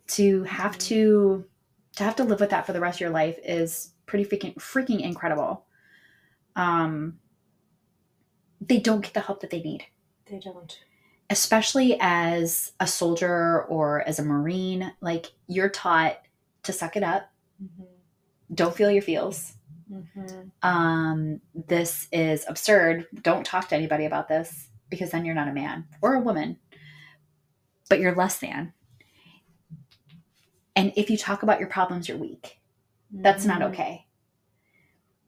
[0.08, 1.44] to have to
[1.96, 4.54] to have to live with that for the rest of your life is pretty freaking
[4.56, 5.66] freaking incredible.
[6.56, 7.18] Um,
[8.60, 9.84] they don't get the help that they need.
[10.26, 10.78] They don't.
[11.30, 16.18] Especially as a soldier or as a marine, like you're taught
[16.62, 17.30] to suck it up.
[17.62, 17.84] Mm-hmm.
[18.54, 19.52] Don't feel your feels.
[19.92, 20.48] Mm-hmm.
[20.62, 23.06] Um, this is absurd.
[23.22, 26.58] Don't talk to anybody about this because then you're not a man or a woman,
[27.90, 28.72] but you're less than.
[30.76, 32.58] And if you talk about your problems, you're weak.
[33.10, 33.72] That's not Mm-hmm.
[33.72, 34.06] okay.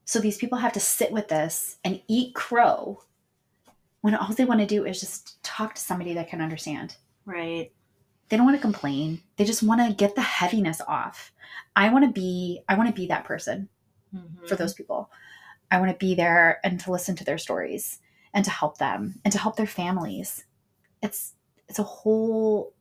[0.05, 3.03] So these people have to sit with this and eat crow
[4.03, 6.97] when all they want to do is just talk to somebody that can understand.
[7.27, 7.73] Right.
[8.29, 9.23] They don't want to complain.
[9.37, 11.33] They just want to get the heaviness off.
[11.77, 13.69] I want to be I want to be that person
[14.15, 14.47] Mm-hmm.
[14.47, 15.09] for those people.
[15.71, 18.01] I want to be there and to listen to their stories
[18.35, 20.45] and to help them and to help their families.
[21.01, 21.35] It's
[21.69, 22.75] it's a whole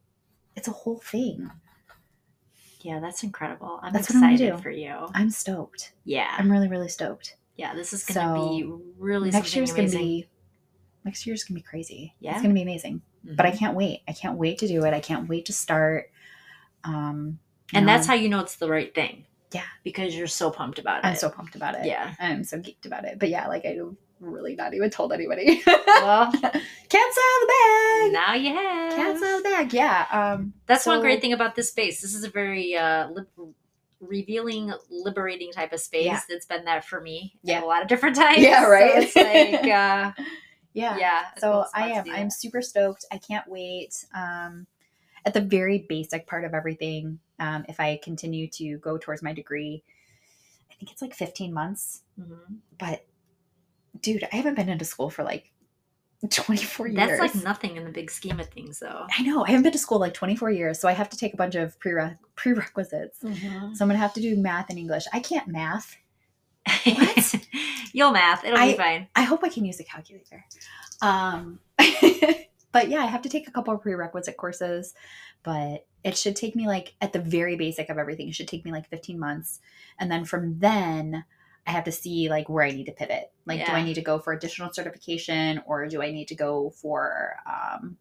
[0.55, 1.51] it's a whole thing.
[2.81, 3.79] Yeah, that's incredible.
[3.83, 4.61] I'm That's I'm excited do.
[4.63, 4.95] for you.
[5.13, 5.93] I'm stoked.
[6.05, 6.33] Yeah.
[6.37, 7.35] I'm really really stoked.
[7.57, 10.27] Yeah, this is going to So, be really next year's gonna be
[11.05, 12.13] next year's gonna be crazy.
[12.19, 12.33] Yeah.
[12.33, 13.01] It's gonna be amazing.
[13.23, 13.57] But I Mhm.
[13.59, 14.01] can't wait.
[14.07, 14.93] I can't wait to do it.
[14.93, 16.11] I can't wait to start.
[16.83, 17.39] Um
[17.73, 19.25] and you that's how you know it's the right thing.
[19.51, 19.63] Yeah.
[19.83, 21.07] Because you're so pumped about it.
[21.07, 21.85] I'm so pumped about it.
[21.85, 22.13] Yeah.
[22.19, 23.19] I'm so geeked about it.
[23.19, 23.77] But yeah, like I
[24.19, 25.61] really not even told anybody.
[25.65, 28.11] Well, Can't sell the bag.
[28.13, 28.93] now you have.
[28.93, 29.73] Can't sell the bag.
[29.73, 30.05] Yeah.
[30.11, 32.01] Um That's one great thing about this space.
[32.01, 33.27] This is a very uh, lib-
[33.99, 36.05] revealing, liberating type of space.
[36.05, 36.19] Yeah.
[36.29, 37.63] It's been that for me Yeah.
[37.63, 38.39] a lot of different times.
[38.39, 38.91] Yeah, So right?
[39.03, 40.11] it's like, uh,
[40.73, 40.97] yeah.
[40.97, 41.23] yeah.
[41.37, 42.05] So I am.
[42.11, 43.05] I'm super stoked.
[43.11, 44.05] I can't wait.
[44.13, 44.67] Um,
[45.25, 49.33] at the very basic part of everything, um, if I continue to go towards my
[49.33, 49.83] degree,
[50.71, 52.01] I think it's like 15 months.
[52.19, 52.57] Mhm.
[52.77, 53.05] But
[54.01, 55.51] dude, I haven't been into school for like
[56.29, 56.95] 24 years.
[57.19, 59.07] That's like nothing in the big scheme of things, though.
[59.17, 59.43] I know.
[59.45, 61.55] I haven't been to school like 24 years, so I have to take a bunch
[61.55, 63.19] of prere- prerequisites.
[63.23, 63.75] Mhm.
[63.75, 65.05] So I'm gonna have to do math and English.
[65.13, 65.97] I can't math.
[66.85, 67.35] What?
[67.93, 68.43] You'll math.
[68.43, 69.07] It'll I- be fine.
[69.15, 70.45] I hope I can use a calculator.
[71.01, 71.59] Um,
[72.71, 74.93] but yeah, I have to take a couple of prerequisite courses,
[75.43, 78.65] but it should take me like at the very basic of everything, it should take
[78.65, 79.59] me like 15 months.
[79.99, 81.25] And then from then,
[81.67, 83.31] I have to see like where I need to pivot.
[83.45, 86.71] Like, do I need to go for additional certification or do I need to go
[86.71, 87.97] for um,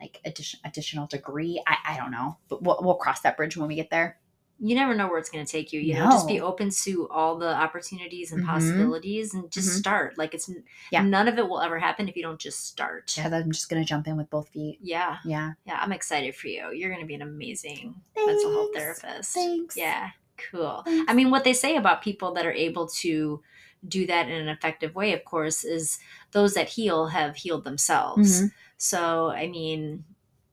[0.00, 1.62] like addition, additional degree?
[1.66, 4.18] I, I don't know, but we'll, we'll cross that bridge when we get there.
[4.58, 5.80] You never know where it's going to take you.
[5.80, 8.46] You know, just be open to all the opportunities and Mhm.
[8.46, 9.78] possibilities, and just Mhm.
[9.78, 10.16] start.
[10.18, 10.50] Like it's
[10.90, 11.02] Yeah.
[11.02, 13.14] none of it will ever happen if you don't just start.
[13.18, 14.78] Yeah, I'm just going to jump in with both feet.
[14.80, 15.52] Yeah, Yeah.
[15.66, 15.78] yeah.
[15.82, 16.72] I'm excited for you.
[16.72, 19.34] You're going to be an amazing mental health therapist.
[19.34, 19.76] Thanks.
[19.76, 20.10] Yeah,
[20.50, 20.82] cool.
[20.84, 21.10] Thanks.
[21.10, 23.42] I mean, what they say about people that are able to
[23.86, 25.98] do that in an effective way, of course, is
[26.32, 28.42] those that heal have healed themselves.
[28.42, 28.52] Mhm.
[28.78, 30.04] So, I mean,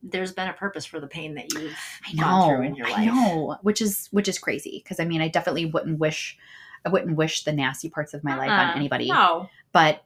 [0.03, 1.75] there's been a purpose for the pain that you've
[2.07, 2.97] I gone through in your life.
[2.99, 6.37] I know, which is which is crazy because I mean, I definitely wouldn't wish,
[6.85, 8.75] I wouldn't wish the nasty parts of my life on Uh-uh.
[8.75, 9.07] anybody.
[9.09, 9.49] No.
[9.71, 10.03] But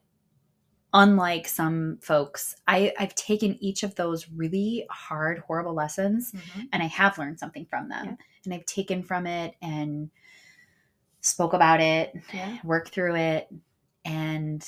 [0.94, 6.68] unlike some folks, I I've taken each of those really hard, horrible lessons, Mhm.
[6.72, 8.16] and I have learned something from them, Yeah.
[8.44, 10.10] and I've taken from it and
[11.20, 12.58] spoke about it, Yeah.
[12.64, 13.52] worked through it,
[14.04, 14.66] and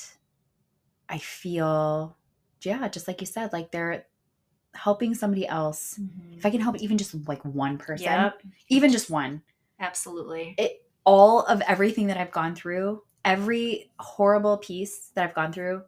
[1.09, 2.17] I feel,
[2.63, 4.05] yeah, just like you said, like they're
[4.75, 5.99] helping somebody else.
[6.37, 6.85] If I can help mm-hmm.
[6.85, 8.43] even just like one person, Yep.
[8.69, 9.43] even just one,
[9.79, 10.55] Absolutely.
[10.59, 15.83] it all of everything that I've gone through, every horrible piece that I've gone through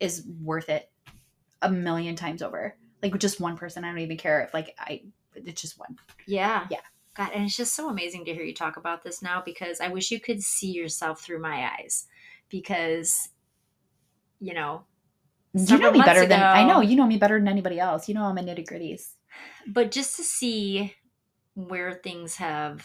[0.00, 0.90] is worth it
[1.62, 2.76] a million times over.
[3.02, 5.02] Like just one person, I don't even care if like I
[5.34, 5.96] it's just one.
[6.26, 6.66] Yeah.
[6.70, 6.80] Yeah.
[7.14, 9.88] God, and it's just so amazing to hear you talk about this now because I
[9.88, 12.06] wish you could see yourself through my eyes
[12.50, 13.30] because,
[14.38, 14.84] you know,
[15.56, 16.80] You know me better than I know.
[16.80, 18.08] You know me better than anybody else.
[18.08, 19.02] You know all my nitty gritties.
[19.66, 20.94] but just to see
[21.54, 22.84] where things have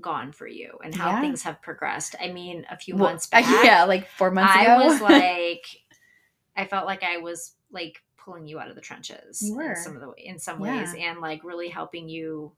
[0.00, 1.20] gone for you and how Yeah.
[1.20, 2.16] things have progressed.
[2.20, 4.72] I mean, a few Well, months back, yeah, like four months I ago.
[4.72, 5.64] I was like,
[6.56, 10.00] I felt like I was like pulling you out of the trenches in some of
[10.02, 10.80] the in some Yeah.
[10.80, 12.52] ways, and like really helping you,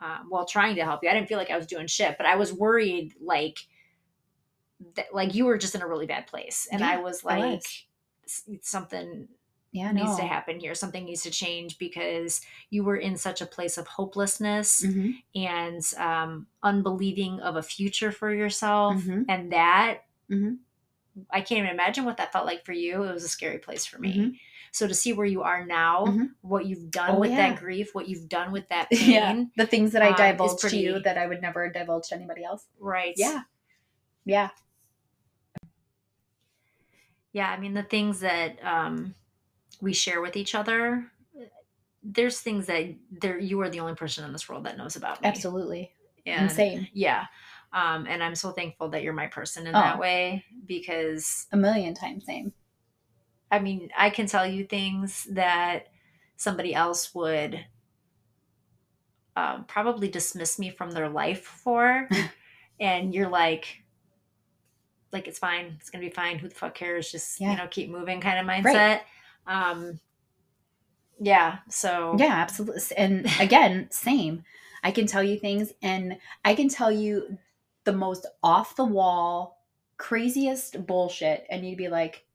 [0.00, 1.08] um, while trying to help you.
[1.10, 3.58] I didn't feel like I was doing shit, but I was worried like
[4.94, 7.38] that, like you were just in a really bad place, and I Yeah, was I
[7.38, 7.52] like.
[7.56, 7.84] was.
[8.24, 9.28] "S- Something
[9.72, 10.74] yeah, needs to happen here.
[10.74, 15.94] Something needs to change because you were in such a place of hopelessness Mhm, and
[15.98, 18.96] um, unbelieving of a future for yourself.
[18.96, 20.58] mhm, And that, mhm.
[21.30, 23.04] I can't even imagine what that felt like for you.
[23.04, 24.16] It was a scary place for me.
[24.16, 24.38] Mhm.
[24.72, 26.34] So to see where you are now, Mhm.
[26.40, 27.50] what you've done Oh, with yeah.
[27.50, 30.60] that grief, what you've done with that pain, Yeah, the things that I um, divulged
[30.68, 32.66] to you that I would never divulge to anybody else.
[32.80, 33.14] right?
[33.16, 33.42] Yeah,
[34.24, 34.50] Yeah.
[37.34, 39.14] Yeah, I mean the things that um,
[39.82, 41.10] we share with each other.
[42.02, 45.20] There's things that there you are the only person in this world that knows about
[45.20, 45.28] me.
[45.28, 45.90] Absolutely.
[46.24, 46.88] And, Insane.
[46.94, 47.26] Yeah.
[47.72, 49.80] Um, and I'm so thankful that you're my person in Oh.
[49.80, 52.52] that way because A million times same.
[53.50, 55.88] I mean, I can tell you things that
[56.36, 57.64] somebody else would
[59.36, 62.08] um, probably dismiss me from their life for.
[62.80, 63.83] and you're like,
[65.14, 65.76] like, it's fine.
[65.80, 66.38] It's going to be fine.
[66.38, 67.10] Who the fuck cares?
[67.10, 67.52] Just, Yeah.
[67.52, 68.74] you know, keep moving kind of mindset.
[68.74, 69.00] Right.
[69.46, 70.00] Um,
[71.20, 71.58] yeah.
[71.70, 72.82] So, Yeah, absolutely.
[72.96, 74.44] And again, same.
[74.82, 77.38] I can tell you things and I can tell you
[77.84, 79.64] the most off the wall,
[79.96, 81.46] craziest bullshit.
[81.48, 82.26] And you'd be like,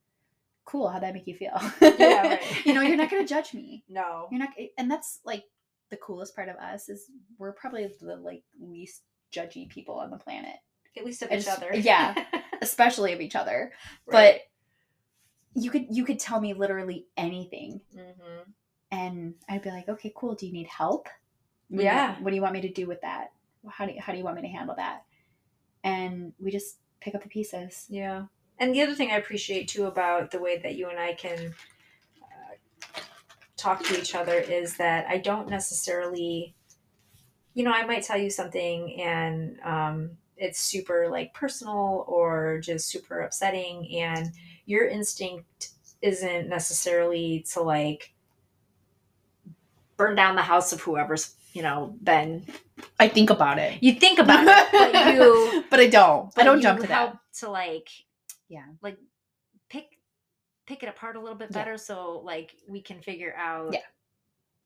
[0.66, 1.60] cool, how'd that make you feel?
[1.82, 2.42] Yeah, right.
[2.66, 3.84] you know, you're not going to judge me.
[3.90, 4.28] no.
[4.32, 5.44] You're not, and that's like
[5.90, 9.02] the coolest part of us is we're probably the like least
[9.36, 10.56] judgy people on the planet,
[11.00, 11.72] At least of each other.
[11.74, 12.14] yeah.
[12.62, 13.72] especially of each other.
[14.06, 14.42] Right.
[15.56, 18.46] But you could, you could tell me literally anything Mhm.
[18.92, 20.36] and I'd be like, okay, cool.
[20.36, 21.08] Do you need help?
[21.70, 22.20] What do you- Yeah.
[22.20, 23.32] what do you want me to do with that?
[23.70, 25.06] How do you, how do you want me to handle that?
[25.84, 27.86] And we just pick up the pieces.
[27.90, 28.26] Yeah.
[28.58, 31.54] And the other thing I appreciate too about the way that you and I can
[32.22, 33.00] uh,
[33.56, 36.56] talk to each other is that I don't necessarily,
[37.54, 42.88] you know, I might tell you something and um, it's super like personal or just
[42.90, 44.32] super upsetting, and
[44.66, 45.70] your instinct
[46.02, 48.14] isn't necessarily to like
[49.98, 52.46] burn down the house of whoever's, you know, been.
[53.00, 53.82] I think about it.
[53.84, 56.32] You think about it, but you but I don't.
[56.38, 57.20] I don't jump to help that.
[57.40, 57.90] to like
[58.48, 58.64] Yeah.
[58.82, 58.98] like
[59.70, 59.98] pick
[60.66, 61.58] pick it apart a little bit Yeah.
[61.58, 63.80] better so like we can figure out Yeah.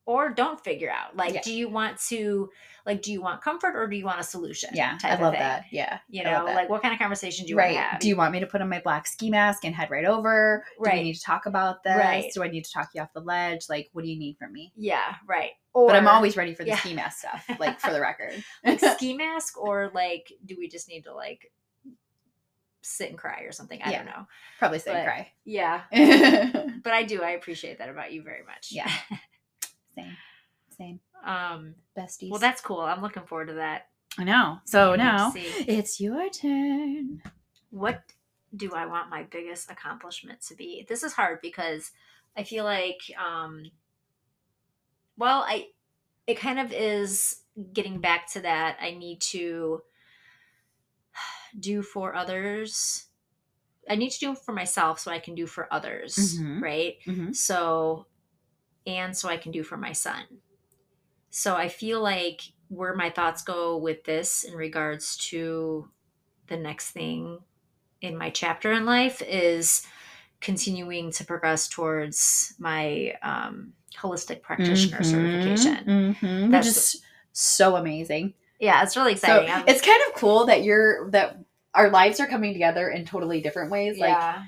[0.05, 1.41] Or don't figure out like Yeah.
[1.43, 2.49] do you want to
[2.85, 5.65] like do you want comfort or do you want a solution Yeah, I love that.
[5.71, 5.99] Yeah.
[6.09, 7.73] you know like what kind of conversation do you right.
[7.75, 9.73] want to have Do you want me to put on my black ski mask and
[9.73, 10.65] head right over?
[10.77, 10.95] Do Right.
[10.97, 11.95] we need to talk about this?
[11.97, 12.29] Right.
[12.33, 13.69] Do I need to talk you off the ledge?
[13.69, 14.73] Like, what do you need from me?
[14.75, 16.77] yeah right or but I'm always ready for the yeah.
[16.77, 18.33] ski mask stuff, like for the record.
[18.65, 21.49] like ski mask or like do we just need to like
[22.81, 23.97] sit and cry or something i Yeah.
[23.99, 24.27] don't know
[24.59, 25.31] Probably say But- cry.
[25.45, 25.83] yeah
[26.83, 28.91] but i do i appreciate that about you very much Yeah.
[29.95, 30.17] Same.
[30.77, 30.99] Same.
[31.25, 32.29] Um Besties.
[32.31, 34.59] well that's cool i'm looking forward to that I know.
[34.65, 35.47] So Can't now see.
[35.67, 37.21] it's your turn.
[37.71, 38.03] what
[38.55, 40.85] do I want my biggest accomplishment to be?
[40.87, 41.89] This is hard because
[42.37, 43.71] I feel like, um,
[45.17, 45.69] well, I,
[46.27, 47.37] it kind of is
[47.73, 48.77] getting back to that.
[48.79, 49.81] I need to
[51.59, 53.05] do for others.
[53.89, 56.61] I need to do for myself so I can do for others, Mhm.
[56.61, 56.97] right?
[57.07, 57.35] Mhm.
[57.35, 58.05] So,
[58.85, 60.23] and so I can do for my son.
[61.29, 65.89] So I feel like where my thoughts go with this in regards to
[66.47, 67.39] the next thing
[68.01, 69.85] in my chapter in life is
[70.41, 75.05] continuing to progress towards my um, holistic practitioner Mhm.
[75.05, 75.85] certification.
[76.19, 76.41] Mhm.
[76.43, 78.33] Which That's- is so amazing.
[78.59, 79.49] Yeah, it's really exciting.
[79.49, 81.37] I'm- it's kind of cool that you're that
[81.73, 83.97] our lives are coming together in totally different ways.
[83.97, 84.43] Like yeah,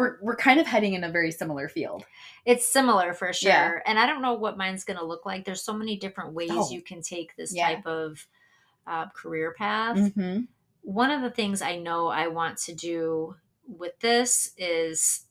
[0.00, 2.04] we're we're kind of heading in a very similar field.
[2.46, 3.50] it's similar for sure.
[3.50, 3.78] Yeah.
[3.86, 5.44] And I don't know what mine's going to look like.
[5.44, 6.70] There's so many different ways Oh.
[6.70, 7.68] you can take this Yeah.
[7.74, 8.26] type of
[8.86, 9.96] uh, career path.
[9.98, 10.40] Mm-hmm.
[10.82, 13.36] one of the things I know I want to do
[13.68, 15.26] with this is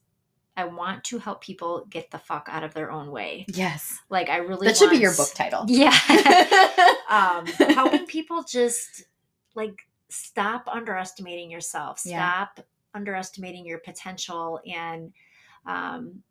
[0.55, 3.45] I want to help people get the fuck out of their own way.
[3.47, 5.65] Yes, Like I really that should be your book title.
[5.67, 5.97] Yeah.
[7.09, 9.05] um helping people just
[9.55, 12.01] like stop underestimating yourself.
[12.05, 12.47] Yeah.
[12.95, 15.13] Underestimating your potential and
[15.65, 16.23] um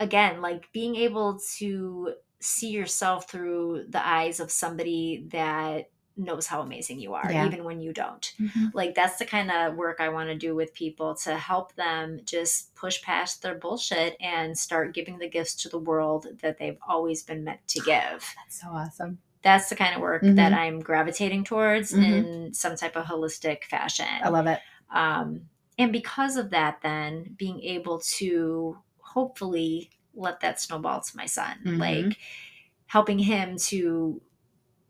[0.00, 6.60] again, like being able to see yourself through the eyes of somebody that knows how
[6.60, 7.46] amazing you are Yeah.
[7.46, 8.74] even when you don't Mhm.
[8.74, 12.20] like that's the kind of work i want to do with people to help them
[12.26, 16.76] just push past their bullshit and start giving the gifts to the world that they've
[16.86, 17.86] always been meant to give
[18.36, 19.18] That's so awesome.
[19.42, 20.36] that's the kind of work Mhm.
[20.36, 22.02] that i'm gravitating towards Mhm.
[22.12, 24.60] in some type of holistic fashion I love it.
[24.90, 25.48] um,
[25.82, 31.56] and because of that then being able to hopefully let that snowball to my son
[31.64, 31.78] Mhm.
[31.78, 32.18] like
[32.86, 34.20] helping him to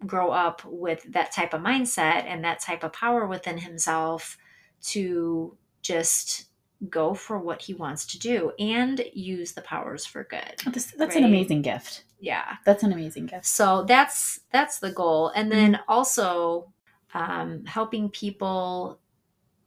[0.06, 4.36] grow up with that type of mindset and that type of power within himself
[4.82, 6.46] to just
[6.90, 11.14] go for what he wants to do and use the powers for good That's, that's
[11.14, 12.02] an amazing gift.
[12.18, 13.46] yeah That's an amazing gift.
[13.46, 16.72] so that's that's the goal and then also
[17.14, 18.98] um, helping people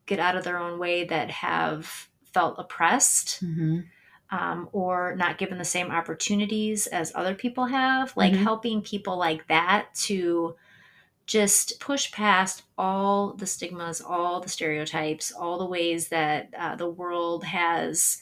[0.06, 3.80] get out of their own way that have felt oppressed Mm-hmm.
[4.36, 8.44] um, or not given the same opportunities as other people have like Mhm.
[8.44, 10.56] helping people like that to
[11.26, 16.90] just push past all the stigmas, all the stereotypes, all the ways that uh, the
[16.90, 18.22] world has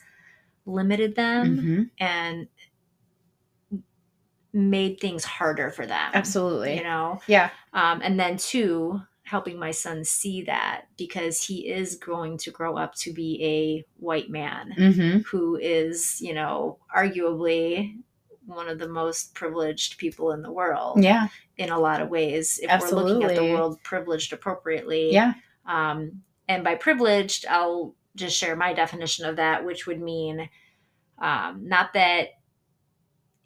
[0.65, 1.89] limited them Mhm.
[1.99, 2.47] and
[4.53, 6.11] made things harder for them.
[6.13, 6.77] Absolutely.
[6.77, 7.19] You know?
[7.27, 7.49] Yeah.
[7.73, 12.77] Um, and then two, helping my son see that because he is going to grow
[12.77, 15.19] up to be a white man Mm-hmm.
[15.19, 17.97] who is, you know, arguably
[18.45, 21.27] one of the most privileged people in the world Yeah.
[21.57, 25.13] in a lot of ways if we're looking at the world privileged appropriately.
[25.13, 25.33] Yeah.
[25.65, 30.49] Um, and by privileged, I'll just share my definition of that, which would mean
[31.19, 32.27] um, not that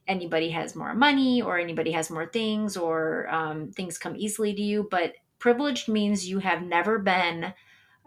[0.08, 4.62] anybody has more money or anybody has more things or um, things come easily to
[4.62, 7.54] you, but privileged means you have never been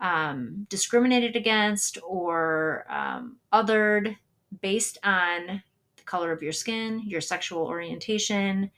[0.00, 4.16] um, discriminated against or um, othered
[4.60, 5.62] based on
[5.96, 8.70] the color of your skin, your sexual orientation,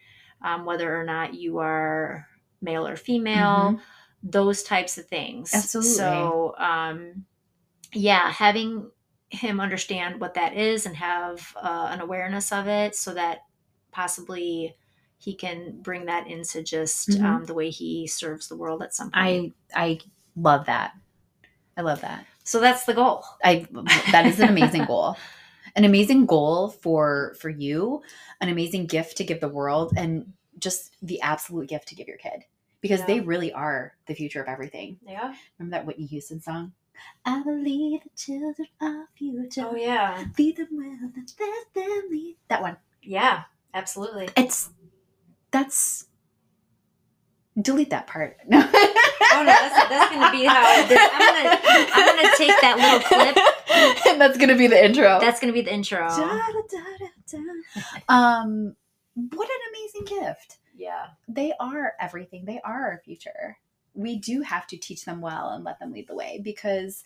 [0.43, 2.27] um, whether or not you are
[2.61, 3.81] male or female,
[4.23, 5.53] those types of things.
[5.55, 5.93] Absolutely.
[5.93, 7.25] So, um,
[7.93, 8.91] yeah, having
[9.31, 13.39] him understand what that is and have uh, an awareness of it so that
[13.91, 14.77] possibly
[15.23, 17.23] he can bring that into just Mhm.
[17.25, 19.55] um, the way he serves the world at some point.
[19.75, 20.01] I I
[20.37, 20.95] love that.
[21.77, 22.27] I love that.
[22.45, 23.25] so that's the goal.
[23.45, 23.67] I
[24.11, 25.17] that is an amazing goal.
[25.77, 28.03] An amazing goal for for you,
[28.41, 32.19] an amazing gift to give the world and just the absolute gift to give your
[32.19, 32.45] kid
[32.81, 33.07] because Yeah.
[33.07, 34.99] they really are the future of everything.
[35.07, 35.35] Yeah.
[35.59, 36.73] Remember that Whitney Houston song?
[37.25, 39.67] I believe the children are future.
[39.71, 40.25] Oh yeah.
[40.37, 42.37] Feed them well, and let them lead.
[42.49, 42.77] That one.
[43.03, 43.45] Yeah.
[43.75, 44.29] Absolutely.
[44.37, 44.69] It's
[45.53, 46.07] that's
[47.61, 48.39] delete that part.
[48.49, 48.59] No.
[49.35, 51.59] Oh no, that's, that's gonna be how I'm gonna
[51.95, 54.07] I'm gonna take that little clip.
[54.07, 55.19] and that's gonna be the intro.
[55.21, 56.01] That's gonna be the intro.
[56.07, 56.79] Da, da,
[57.31, 58.15] da.
[58.15, 58.77] um,
[59.15, 60.59] what an amazing gift!
[60.77, 61.07] Yeah.
[61.29, 62.45] They are everything.
[62.45, 63.57] They are our future.
[63.95, 67.05] We do have to teach them well and let them lead the way because,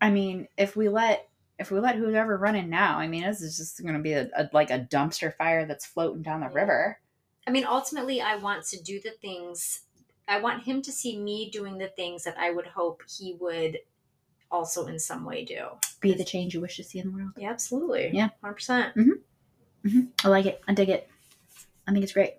[0.00, 3.56] I mean, if we let if we let whoever running now, I mean, this is
[3.56, 6.54] just going to be a, a like a dumpster fire that's floating down the Yeah.
[6.60, 6.98] river.
[7.46, 9.82] I mean, ultimately, I want to do the things.
[10.26, 13.78] I want him to see me doing the things that I would hope he would
[14.50, 15.66] also in some way do.
[16.00, 17.32] Be the change you wish to see in the world.
[17.36, 18.10] Yeah, absolutely.
[18.12, 18.30] Yeah.
[18.42, 18.94] 100%.
[18.94, 19.10] Mm-hmm.
[19.86, 20.00] Mm-hmm.
[20.24, 20.62] I like it.
[20.66, 21.10] I dig it.
[21.86, 22.34] I think it's great.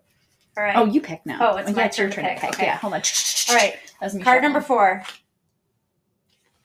[0.57, 0.75] All right.
[0.77, 1.37] Oh, you pick now.
[1.41, 2.39] Oh, it's my yeah, your turn to pick.
[2.39, 2.49] pick.
[2.51, 2.65] Okay.
[2.65, 3.01] Yeah, hold on.
[3.49, 3.75] All right.
[3.99, 5.03] That was Card number four.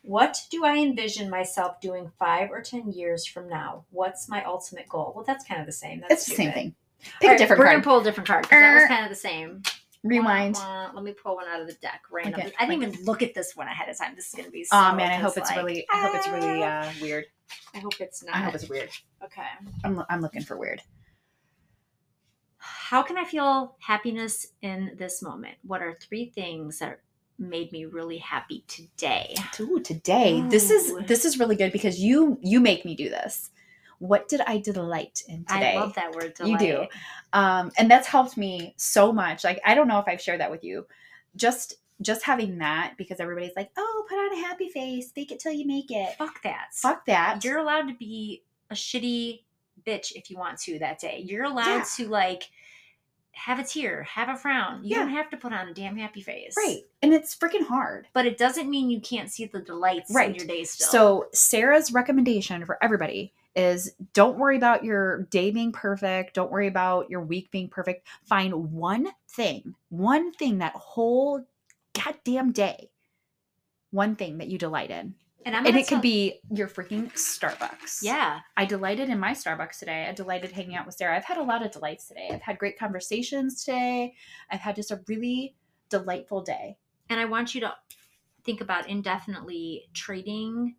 [0.03, 3.84] What do I envision myself doing five or 10 years from now?
[3.91, 5.12] What's my ultimate goal?
[5.14, 6.01] Well, that's kind of the same.
[6.01, 6.74] That's It's the same thing.
[7.20, 7.74] Pick All a different we're card.
[7.76, 8.88] gonna pull a different card 'cause that was Er.
[8.88, 9.62] kind of the same.
[10.03, 10.57] Rewind.
[10.94, 12.46] Let me pull one out of the deck randomly.
[12.46, 14.14] Okay, I didn't like- even look at this one ahead of time.
[14.16, 14.64] This is gonna be.
[14.64, 15.86] So Oh man, I hope it's like, really.
[15.92, 16.88] I hope it's really ah.
[16.88, 17.26] uh, weird.
[17.74, 18.34] I hope it's not.
[18.34, 18.90] I hope it's weird.
[19.24, 19.44] okay.
[19.84, 20.80] I'm, I'm looking for weird.
[22.57, 25.57] How can I feel happiness in this moment?
[25.62, 27.01] What are three things that
[27.38, 29.34] made me really happy today?
[29.61, 33.51] Ooh, today this is this is really good because you you make me do this.
[34.01, 35.76] What did I delight in today?
[35.76, 36.34] I love that word.
[36.34, 36.61] Delight.
[36.61, 36.86] You do.
[37.32, 39.44] um, and that's helped me so much.
[39.44, 40.86] Like I don't know if I've shared that with you.
[41.36, 45.38] Just just having that because everybody's like, oh, put on a happy face, fake it
[45.38, 46.16] till you make it.
[46.16, 46.68] Fuck that.
[46.72, 47.44] Fuck that.
[47.44, 49.42] You're allowed to be a shitty
[49.86, 51.22] bitch if you want to that day.
[51.26, 51.84] You're allowed Yeah.
[51.96, 52.44] to like
[53.32, 54.82] have a tear, have a frown.
[54.82, 54.98] You Yeah.
[55.05, 56.55] don't have to put on a damn happy face.
[56.57, 58.09] right, and it's freaking hard.
[58.12, 60.30] But it doesn't mean you can't see the delights Right.
[60.30, 60.88] in your day still.
[60.88, 66.34] So Sarah's recommendation for everybody is don't worry about your day being perfect.
[66.34, 68.07] Don't worry about your week being perfect.
[68.24, 71.44] Find one thing, one thing that whole
[71.92, 72.90] goddamn day,
[73.90, 75.14] one thing that you delight in.
[75.44, 78.01] and I'm And it could be your freaking Starbucks.
[78.03, 78.40] Yeah.
[78.57, 80.07] I delighted in my Starbucks today.
[80.09, 81.16] I delighted hanging out with Sarah.
[81.16, 82.28] I've had a lot of delights today.
[82.32, 84.14] I've had great conversations today.
[84.51, 85.57] I've had just a really
[85.88, 86.76] delightful day.
[87.09, 87.74] And I want you to
[88.44, 90.76] think about indefinitely trading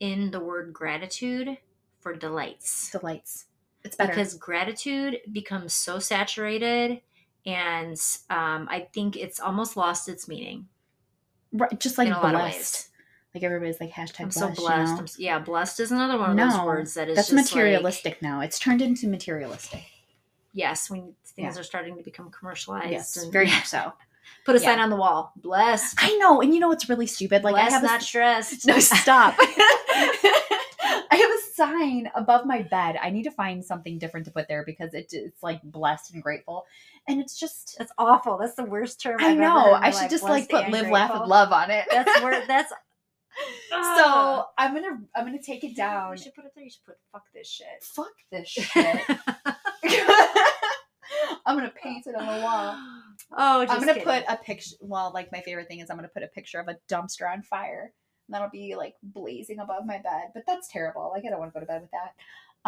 [0.00, 1.56] in the word gratitude
[2.04, 2.90] for delights.
[2.92, 3.46] Delights.
[3.82, 4.12] It's better.
[4.12, 7.00] Because gratitude becomes so saturated
[7.44, 8.00] and
[8.30, 10.68] um, I think it's almost lost its meaning
[11.52, 12.56] Right, just like in a lot of blessed.
[12.74, 12.88] ways.
[13.34, 14.38] Like everybody's like hashtag I'm blessed.
[14.38, 14.92] so you blessed.
[14.94, 14.98] know?
[15.00, 18.22] I'm yeah, blessed is another one of those words that is That's just materialistic Like,
[18.22, 18.40] now.
[18.40, 19.82] It's turned into materialistic.
[20.52, 21.60] yes, when things Yeah.
[21.60, 22.90] are starting to become commercialized.
[22.90, 23.92] Yes, and very much so.
[24.46, 24.64] Put a Yeah.
[24.66, 25.32] sign on the wall.
[25.36, 25.96] Blessed.
[25.98, 27.44] I know, and you know what's really stupid?
[27.44, 28.66] Like blessed, I have not a, stressed.
[28.66, 29.36] no stop.
[31.14, 32.98] I have a sign above my bed.
[33.00, 36.20] I need to find something different to put there because it, it's like blessed and
[36.20, 36.66] grateful,
[37.06, 37.76] and it's just.
[37.78, 38.36] That's awful.
[38.36, 39.18] That's the worst term.
[39.20, 39.74] I I've know.
[39.74, 40.10] I should life.
[40.10, 41.84] just like put live, laugh, and love on it.
[41.88, 42.70] That's where that's.
[42.70, 42.76] so
[43.74, 44.48] ah.
[44.58, 46.16] I'm gonna I'm gonna take it down.
[46.16, 46.64] You should put it there.
[46.64, 47.80] You should put fuck this shit.
[47.80, 49.02] Fuck this shit.
[51.46, 52.76] I'm gonna paint it on the wall.
[53.38, 54.04] Oh, just I'm gonna kidding.
[54.04, 54.74] put a picture.
[54.80, 57.42] Well, like my favorite thing is I'm gonna put a picture of a dumpster on
[57.42, 57.92] fire.
[58.28, 60.30] And that'll be like blazing above my bed.
[60.34, 61.10] But that's terrible.
[61.14, 62.14] Like I don't want to go to bed with that.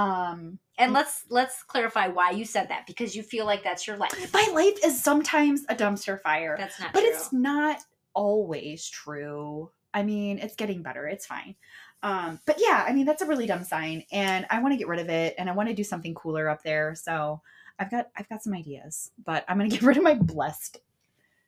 [0.03, 3.97] Um, And let's let's clarify why you said that because you feel like that's your
[3.97, 4.13] life.
[4.33, 7.01] my life is sometimes a dumpster fire, That's not true.
[7.01, 7.09] but true.
[7.11, 7.79] it's not
[8.13, 9.71] always true.
[9.95, 11.07] I mean, it's getting better.
[11.07, 11.55] It's fine.
[12.03, 14.87] Um, but yeah, I mean that's a really dumb sign, and I want to get
[14.87, 16.95] rid of it, and I want to do something cooler up there.
[16.95, 17.41] So
[17.79, 20.77] I've got I've got some ideas, but I'm gonna get rid of my blessed.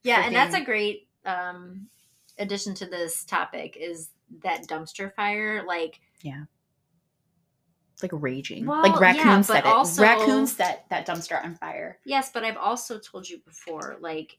[0.03, 1.89] yeah, and that's a great um
[2.39, 4.11] addition to this topic is
[4.43, 5.65] that dumpster fire.
[5.67, 6.45] Like yeah.
[8.01, 9.69] Like raging, Well, like yeah, raccoons but set it.
[9.69, 11.99] also- raccoons set that dumpster on fire.
[12.05, 14.39] yes, but I've also told you before, like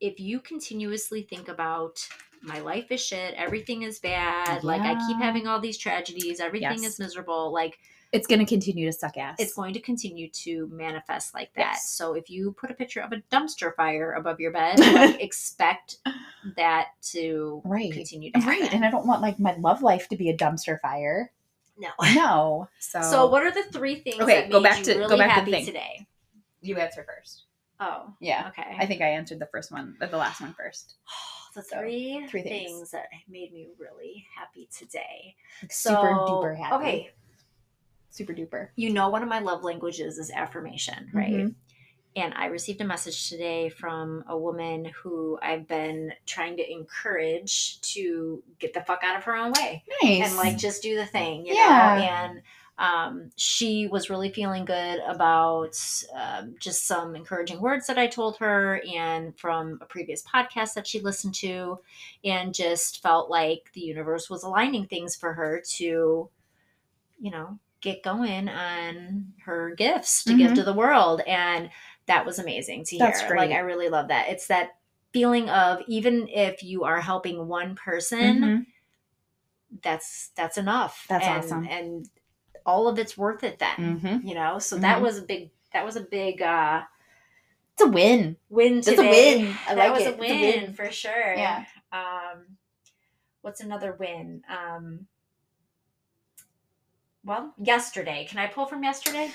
[0.00, 2.04] if you continuously think about
[2.42, 6.82] my life is shit, everything is bad, like I keep having all these tragedies, everything
[6.82, 6.94] Yes.
[6.94, 7.78] is miserable, like
[8.14, 9.36] It's gonna continue to suck ass.
[9.38, 11.72] it's going to continue to manifest like that.
[11.72, 11.90] Yes.
[11.90, 15.98] So if you put a picture of a dumpster fire above your bed, like, expect
[16.56, 18.60] that to right, continue to happen.
[18.62, 21.32] right, and I don't want like my love life to be a dumpster fire.
[21.76, 21.88] no.
[22.14, 25.18] No, so So what are the three things Okay, that go back you to- go
[25.18, 25.66] back to the thing.
[25.66, 26.06] today?
[26.62, 27.42] you answer first.
[27.80, 28.76] Oh, Yeah, okay.
[28.78, 30.94] I think I answered the first one, the last one first.
[31.54, 32.70] the so, three, three things.
[32.70, 32.90] things.
[32.92, 35.34] that made me really happy today.
[35.60, 36.74] Like, So, super duper happy.
[36.76, 37.10] Okay,
[38.14, 38.68] super duper.
[38.76, 41.32] you know one of my love languages is affirmation, right?
[41.32, 41.54] Mhm.
[42.16, 47.80] And I received a message today from a woman who I've been trying to encourage
[47.92, 50.28] to get the fuck out of her own way Nice.
[50.28, 51.66] and like just do the thing, you Yeah.
[51.96, 52.02] know.
[52.04, 52.42] And
[52.78, 55.76] um, she was really feeling good about
[56.14, 60.86] um, just some encouraging words that I told her, and from a previous podcast that
[60.86, 61.78] she listened to,
[62.24, 66.28] and just felt like the universe was aligning things for her to,
[67.20, 70.54] you know, get going on her gifts to give Mhm.
[70.56, 71.70] to the world, and
[72.06, 73.28] that was amazing to That's hear.
[73.28, 73.38] great.
[73.50, 74.28] Like I really love that.
[74.28, 74.76] It's that
[75.12, 78.66] feeling of even if you are helping one person Mhm.
[79.82, 81.06] that's that's enough.
[81.08, 81.66] That's and, awesome.
[81.68, 82.08] And
[82.66, 84.00] all of it's worth it then.
[84.00, 84.26] Mhm.
[84.28, 84.58] You know?
[84.58, 85.02] So that Mhm.
[85.02, 86.82] was a big that was a big uh
[87.74, 88.36] It's a win.
[88.48, 89.56] win That's a win.
[89.66, 90.06] I that like was it.
[90.06, 90.74] a It's a win, win.
[90.74, 91.34] for sure.
[91.34, 91.64] Yeah.
[91.92, 92.56] Um
[93.42, 94.42] what's another win?
[94.48, 95.06] Um
[97.24, 98.26] well, yesterday.
[98.28, 99.30] Can I pull from yesterday?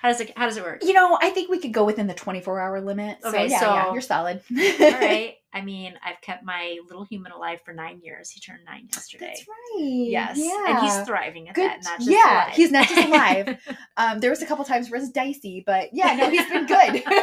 [0.00, 0.82] How does it how does it work?
[0.82, 3.18] You know, I think we could go within the 24 hour limit.
[3.22, 4.40] So, Okay, yeah, so- yeah, you're solid.
[4.50, 4.56] All
[4.90, 5.34] right.
[5.52, 8.28] I mean, I've kept my little human alive for nine years.
[8.28, 9.26] He turned nine yesterday.
[9.36, 9.78] That's right.
[9.84, 10.36] Yes.
[10.36, 10.64] Yeah.
[10.66, 11.70] And he's thriving at Good.
[11.70, 12.54] that, not just yeah, alive.
[12.56, 13.58] he's not just alive.
[13.96, 17.04] um, there was a couple times where it's dicey, but yeah, no, he's been good.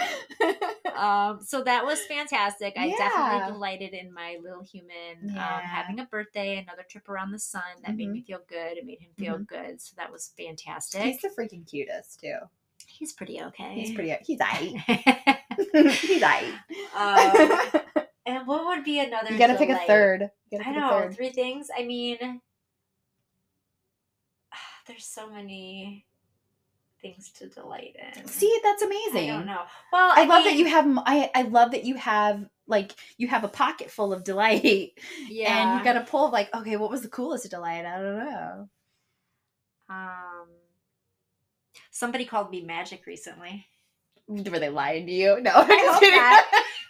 [0.96, 2.74] um, so that was fantastic.
[2.76, 2.96] I Yeah.
[2.98, 7.62] definitely delighted in my little human um, having a birthday, another trip around the sun.
[7.84, 8.12] That made Mhm.
[8.12, 8.76] me feel good.
[8.78, 9.80] It made him feel good.
[9.80, 11.02] So that was fantastic.
[11.02, 12.36] he's the freaking cutest too.
[12.86, 13.74] He's pretty okay.
[13.74, 14.14] He's pretty.
[14.24, 14.78] He's aight.
[16.00, 16.52] he's aight.
[16.94, 17.80] um,
[18.26, 19.30] and what would be another?
[19.32, 19.86] you gotta pick a delight?
[19.88, 20.30] third.
[20.64, 21.16] I know a third.
[21.16, 21.68] three things.
[21.76, 22.40] I mean,
[24.86, 26.04] there's so many
[27.04, 28.26] things to delight in.
[28.26, 29.30] See, that's amazing.
[29.30, 29.60] I don't know.
[29.92, 30.86] Well, I, I, love that you have.
[31.04, 34.92] I I love that you have like you have a pocket full of delight,
[35.28, 35.72] Yeah.
[35.72, 37.84] and you got to pull like, okay, what was the coolest delight?
[37.84, 38.68] I don't know.
[39.90, 40.46] Um,
[41.90, 43.66] somebody called me magic recently.
[44.26, 45.40] Were they lying to you?
[45.42, 46.16] No, I'm just hope kidding.
[46.18, 46.44] not.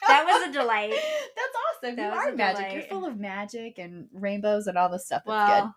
[0.06, 0.90] That was a delight.
[0.90, 1.96] That's awesome.
[1.96, 2.72] That you are a magic.
[2.72, 5.22] You're full of magic and rainbows and all this stuff.
[5.26, 5.72] That's Well, good.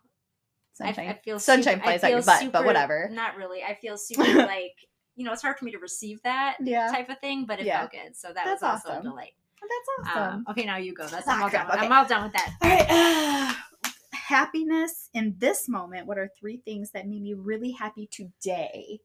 [0.81, 1.09] I, Sunshine.
[1.09, 3.09] I feel sunshine super, flies out your butt, but whatever.
[3.11, 3.63] Not really.
[3.63, 4.73] I feel super like
[5.15, 6.89] you know it's hard for me to receive that Yeah.
[6.91, 7.79] type of thing, but it Yeah.
[7.79, 8.15] felt good.
[8.15, 8.99] So that That's was also awesome.
[8.99, 9.33] a delight.
[9.59, 10.33] That's awesome.
[10.35, 11.07] Um, okay, now you go.
[11.07, 11.77] That's Ah, I'm all, crap, done.
[11.77, 11.85] okay.
[11.87, 12.53] I'm all done with that.
[12.61, 12.87] All right.
[12.89, 16.05] Uh, happiness in this moment.
[16.05, 18.99] What are three things that made me really happy today?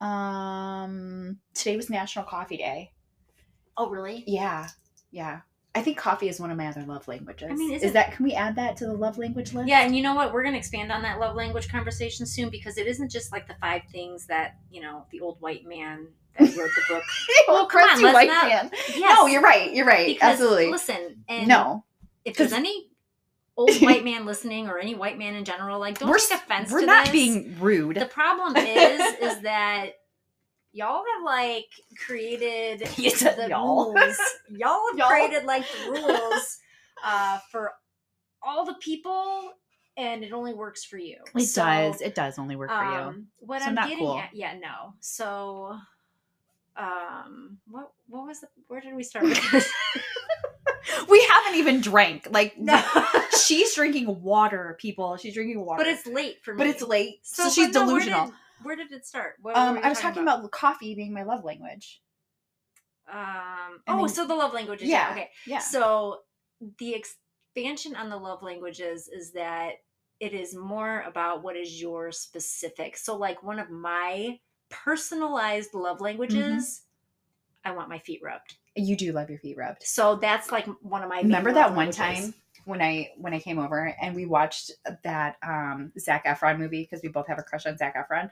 [0.00, 2.92] Um, today was National Coffee Day.
[3.76, 4.24] Oh, really?
[4.26, 4.68] Yeah,
[5.10, 5.40] yeah.
[5.76, 7.48] I think coffee is one of my other love languages.
[7.50, 8.12] I mean, is that?
[8.12, 9.68] Can we add that to the love language list?
[9.68, 10.32] Yeah, and you know what?
[10.32, 13.48] We're going to expand on that love language conversation soon because it isn't just like
[13.48, 16.06] the five things that you know the old white man
[16.38, 17.02] that wrote the book.
[17.48, 18.70] well, come on, white not- man.
[18.94, 19.72] Yes, No, you're right.
[19.74, 20.06] You're right.
[20.06, 20.70] because Absolutely.
[20.70, 21.84] listen, and no,
[22.24, 22.88] if there's any
[23.56, 26.70] old white man listening or any white man in general, like don't we're take offense
[26.70, 27.12] we're to not this.
[27.12, 27.96] being rude.
[27.96, 29.90] The problem is, is that
[30.74, 31.68] y'all have like
[32.04, 33.94] created the y'all.
[33.94, 34.16] rules.
[34.50, 35.08] Y'all have Y'all.
[35.08, 36.58] created like the rules
[37.04, 37.72] uh, for
[38.42, 39.52] all the people,
[39.96, 41.16] and it only works for you.
[41.34, 42.00] it So, does.
[42.02, 42.90] It does only work for you.
[42.98, 44.18] um, What So I'm getting cool.
[44.18, 44.94] at, yeah, no.
[45.00, 45.78] So,
[46.76, 49.70] um, what what was the, where did we start with this?
[51.08, 52.28] We haven't even drank.
[52.30, 52.82] Like no,
[53.44, 55.16] she's drinking water, people.
[55.16, 55.82] She's drinking water.
[55.82, 56.58] but it's late for me.
[56.58, 58.26] but it's late, so, but she's no, delusional.
[58.26, 59.34] did- where did it start?
[59.42, 60.50] What, Um, I was talking about?
[60.50, 62.00] coffee being my love language.
[63.06, 63.82] Um.
[63.86, 64.88] And Oh, then- so the love languages.
[64.88, 65.30] Yeah, Okay.
[65.46, 65.58] Yeah.
[65.58, 66.20] So
[66.78, 69.74] the expansion on the love languages is that
[70.20, 72.96] it is more about what is your specific.
[72.96, 74.38] So like one of my
[74.70, 76.36] personalized love languages,
[76.80, 76.80] Mm-hmm.
[77.66, 78.56] I want my feet rubbed.
[78.76, 79.82] You do love your feet rubbed.
[79.84, 81.20] So that's like one of my.
[81.22, 81.96] Remember that one languages.
[81.96, 82.34] time
[82.64, 87.02] when I when I came over and we watched that um Zac Efron movie because
[87.02, 88.30] we both have a crush on Zac Efron.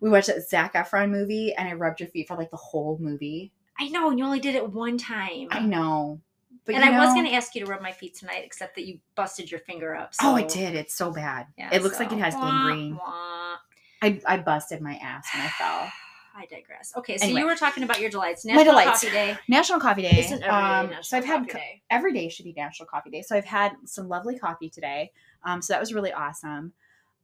[0.00, 2.98] We watched that Zac Efron movie and I rubbed your feet for like the whole
[3.00, 3.52] movie.
[3.78, 5.48] I know, and you only did it one time.
[5.50, 6.20] I know,
[6.64, 8.86] but and I was going to ask you to rub my feet tonight, except that
[8.86, 10.12] you busted your finger up.
[10.22, 10.74] Oh, I did.
[10.74, 11.46] It's so bad.
[11.58, 12.96] Yeah, it looks like it has Wah, gangrene.
[12.96, 13.56] wah.
[14.02, 15.92] I I busted my ass when I fell.
[16.34, 16.92] I digress.
[16.96, 17.40] Okay, so Anyway.
[17.40, 18.44] you were talking about your delights.
[18.44, 18.90] My National delights.
[19.02, 19.38] Coffee Day.
[19.48, 20.18] National Coffee Day.
[20.20, 21.82] Isn't every day um, National so I've had co- Day?
[21.90, 23.22] every day should be National Coffee Day.
[23.22, 25.12] So I've had some lovely coffee today.
[25.44, 26.72] Um, so that was really awesome.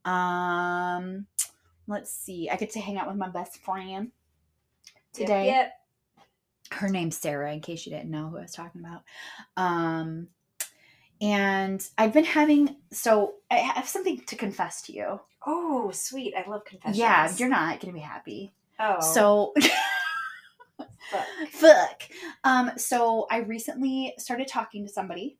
[0.05, 1.25] Um,
[1.87, 2.49] let's see.
[2.49, 4.11] I get to hang out with my best friend
[5.13, 5.47] today.
[5.47, 5.73] Yep, yep.
[6.79, 9.01] Her name's Sarah, in case you didn't know who I was talking about.
[9.57, 10.27] Um,
[11.21, 15.19] and I've been having so I have something to confess to you.
[15.45, 16.33] Oh, sweet.
[16.35, 16.97] I love confessions.
[16.97, 18.53] Yeah, you're not gonna be happy.
[18.79, 19.01] Oh.
[19.01, 19.53] So
[21.11, 21.25] fuck.
[21.51, 22.03] fuck.
[22.43, 25.37] Um, so I recently started talking to somebody,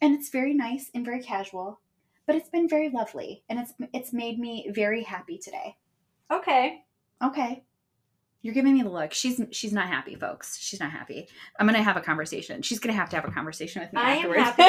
[0.00, 1.80] and it's very nice and very casual,
[2.26, 5.76] but it's been very lovely, and it's it's made me very happy today.
[6.30, 6.82] Okay.
[7.22, 7.62] Okay.
[8.42, 9.12] You're giving me the look.
[9.12, 10.58] She's she's not happy, folks.
[10.58, 11.28] She's not happy.
[11.58, 12.62] I'm gonna have a conversation.
[12.62, 14.62] She's gonna have to have a conversation with me I am happy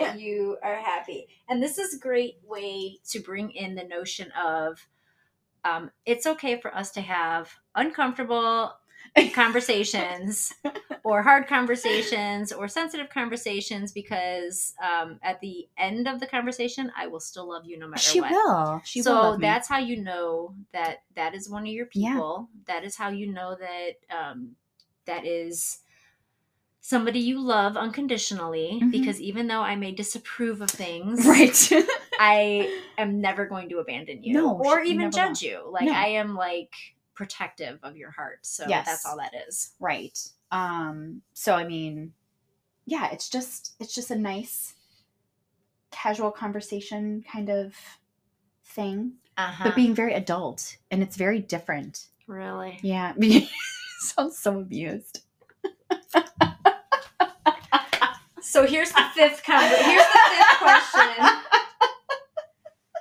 [0.00, 1.26] that you are happy.
[1.48, 4.86] And this is a great way to bring in the notion of
[5.64, 8.72] um, it's okay for us to have uncomfortable
[9.34, 10.52] conversations
[11.04, 17.06] or hard conversations or sensitive conversations because um, at the end of the conversation, I
[17.06, 18.30] will still love you no matter she what.
[18.32, 18.80] will.
[18.84, 19.38] She so will.
[19.38, 22.12] that's how you know that that is one of your Yeah.
[22.14, 22.48] people.
[22.66, 24.56] That is how you know that um,
[25.06, 25.78] that is
[26.80, 28.80] somebody you love unconditionally.
[28.82, 28.90] Mhm.
[28.90, 31.72] Because even though I may disapprove of things, right.
[32.22, 35.62] I am never going to abandon you No, or even judge you.
[35.70, 35.92] Like No.
[35.92, 36.74] I am like
[37.14, 38.40] protective of your heart.
[38.42, 38.86] So Yes.
[38.86, 39.72] that's all that is.
[39.80, 40.16] right.
[40.52, 41.22] Um.
[41.32, 42.12] So I mean,
[42.86, 44.74] yeah, it's just it's just a nice,
[45.90, 47.74] casual conversation kind of
[48.64, 49.64] thing, Uh-huh.
[49.64, 52.06] but being very adult, and it's very different.
[52.26, 52.78] really.
[52.82, 53.14] Yeah.
[54.00, 55.22] Sounds so amused.
[58.42, 61.39] So here's the fifth con- here's the fifth question.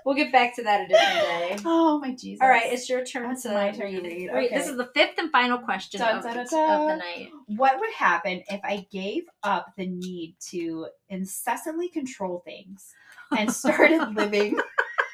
[0.10, 1.20] We'll get back to that a different
[1.60, 1.64] day.
[1.66, 2.40] Oh my Jesus!
[2.42, 4.32] All right, it's your turn That's to my turn to read.
[4.34, 4.50] Read.
[4.50, 6.82] This is the fifth and final question Dun, of, dun, dun.
[6.82, 7.30] of the night.
[7.46, 12.92] What would happen if I gave up the need to incessantly control things
[13.38, 14.60] and started living?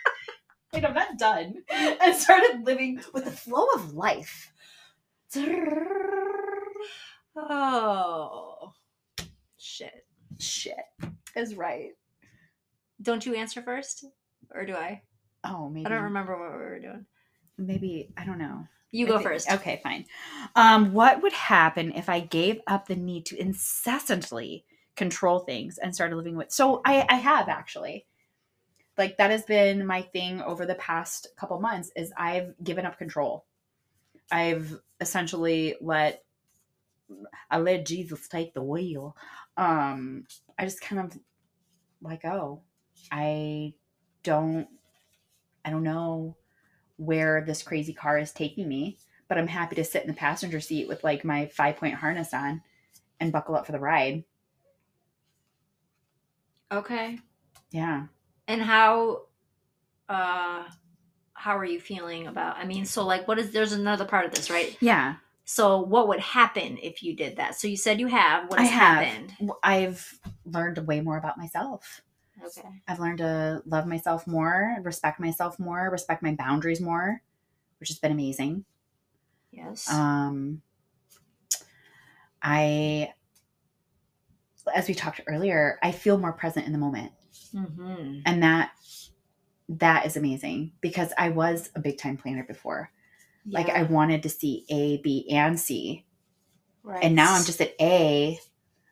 [0.74, 1.56] Wait, I'm not done.
[1.70, 4.54] And started living with the flow of life.
[7.36, 8.72] Oh
[9.58, 10.06] shit!
[10.40, 10.86] Shit
[11.36, 11.90] is right.
[13.02, 14.06] Don't you answer first,
[14.54, 15.02] or do I?
[15.44, 15.86] Oh, maybe.
[15.86, 17.06] I don't remember what we were doing.
[17.58, 18.68] Maybe I don't know.
[18.92, 19.52] You go first.
[19.52, 20.06] Okay, fine.
[20.56, 24.66] Um, what would happen if I gave up the need to incessantly
[24.96, 26.52] control things and started living with?
[26.52, 28.06] So I, I have actually.
[28.98, 31.92] Like that has been my thing over the past couple months.
[31.96, 33.46] Is I've given up control.
[34.32, 36.24] I've essentially let
[37.52, 39.16] I let Jesus take the wheel.
[39.58, 40.26] Um,
[40.58, 41.20] I just kind of
[42.02, 42.62] like, oh,
[43.12, 43.74] I
[44.26, 44.68] don't.
[45.64, 46.36] I don't know
[46.98, 48.98] where this crazy car is taking me,
[49.28, 52.34] but I'm happy to sit in the passenger seat with like my five point harness
[52.34, 52.62] on
[53.20, 54.24] and buckle up for the ride.
[56.72, 57.20] Okay.
[57.72, 58.08] Yeah.
[58.48, 59.24] And how,
[60.10, 60.64] uh,
[61.34, 62.58] how are you feeling about?
[62.58, 63.52] I mean, so like, what is?
[63.52, 64.78] There's another part of this, right?
[64.80, 65.16] Yeah.
[65.46, 67.56] So, what would happen if you did that?
[67.56, 68.50] So you said you have.
[68.50, 69.06] What I have.
[69.06, 69.34] happened?
[69.62, 72.02] I've learned way more about myself.
[72.44, 72.68] Okay.
[72.88, 77.22] I've learned to love myself more, respect myself more, respect my boundaries more,
[77.80, 78.66] which has been amazing.
[79.52, 79.90] Yes.
[79.92, 80.62] Um,
[82.42, 83.14] I,
[84.74, 87.12] as we talked earlier, I feel more present in the moment.
[87.54, 88.20] mm-hmm.
[88.26, 88.72] and that
[89.68, 92.92] that is amazing because i was a big time planner before
[93.48, 96.06] like i wanted to see a b and c
[96.84, 97.04] right.
[97.04, 98.40] and now i'm just at a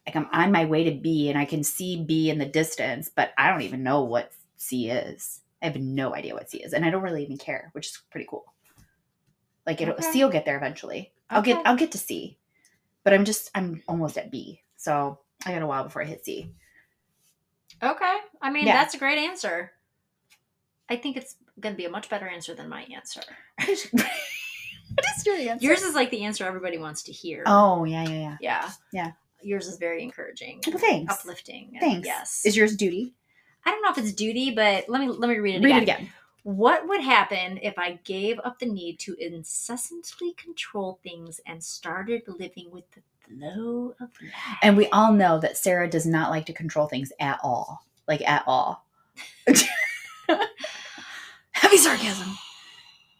[0.05, 3.09] like i'm on my way to b and i can see b in the distance
[3.09, 6.73] but i don't even know what c is i have no idea what c is
[6.73, 8.45] and i don't really even care which is pretty cool
[9.65, 10.11] like it'll Okay.
[10.11, 12.37] c will get there eventually i'll get i'll get to c
[13.03, 16.25] but i'm just i'm almost at b so i got a while before i hit
[16.25, 16.51] c
[17.81, 18.17] Okay.
[18.41, 18.73] I mean, Yeah.
[18.73, 19.71] that's a great answer.
[20.89, 23.21] I think it's going to be a much better answer than my answer.
[23.59, 23.75] what
[25.17, 25.65] is your answer?
[25.65, 27.43] Yours is like the answer everybody wants to hear.
[27.45, 28.37] Oh yeah, yeah, yeah.
[28.39, 28.69] yeah.
[28.93, 29.11] Yeah.
[29.43, 30.61] Yours is very encouraging.
[30.67, 31.13] Well, thanks.
[31.13, 31.69] Uplifting.
[31.73, 32.05] and Thanks.
[32.07, 32.43] Yes.
[32.45, 33.13] Is yours duty?
[33.65, 35.77] I don't know if it's duty, but let me let me read it Read again.
[35.77, 36.09] it again.
[36.43, 42.23] What would happen if I gave up the need to incessantly control things and started
[42.27, 44.57] living with the flow of life?
[44.61, 47.85] And we all know that Sarah does not like to control things at all.
[48.09, 48.85] Like at all.
[51.51, 52.37] Heavy sarcasm.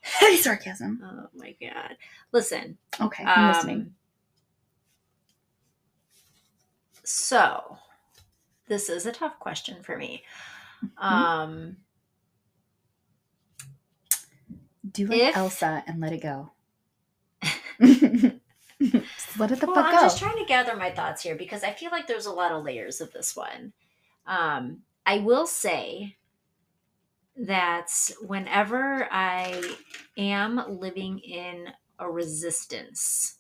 [0.02, 1.00] Heavy sarcasm.
[1.04, 1.96] Oh my god!
[2.34, 3.94] Listen, Okay, I'm um, listening.
[7.04, 7.78] So,
[8.68, 10.24] this is a tough question for me.
[10.84, 11.06] Mm-hmm.
[11.06, 11.78] Um,
[14.90, 16.52] Do like if- Elsa and let it go.
[19.38, 20.02] Let it the well, fuck I'm go.
[20.02, 22.64] just trying to gather my thoughts here because I feel like there's a lot of
[22.64, 23.72] layers of this one.
[24.28, 26.18] Um, I will say
[27.38, 27.90] that
[28.22, 29.76] whenever I
[30.18, 31.68] am living in
[32.00, 33.38] a resistance,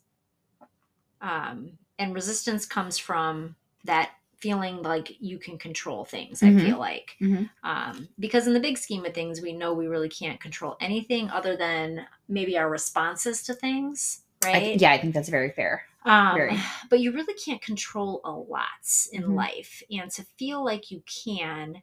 [1.21, 6.41] um, and resistance comes from that feeling like you can control things.
[6.41, 6.59] Mhm.
[6.59, 7.49] I feel like Mhm.
[7.63, 11.29] um, because in the big scheme of things, we know we really can't control anything
[11.29, 14.63] other than maybe our responses to things, I right?
[14.65, 15.85] th- yeah, I think that's very fair.
[16.05, 16.57] Um, Very.
[16.89, 19.35] But you really can't control a lot in Mhm.
[19.35, 19.81] life.
[19.89, 21.81] And to feel like you can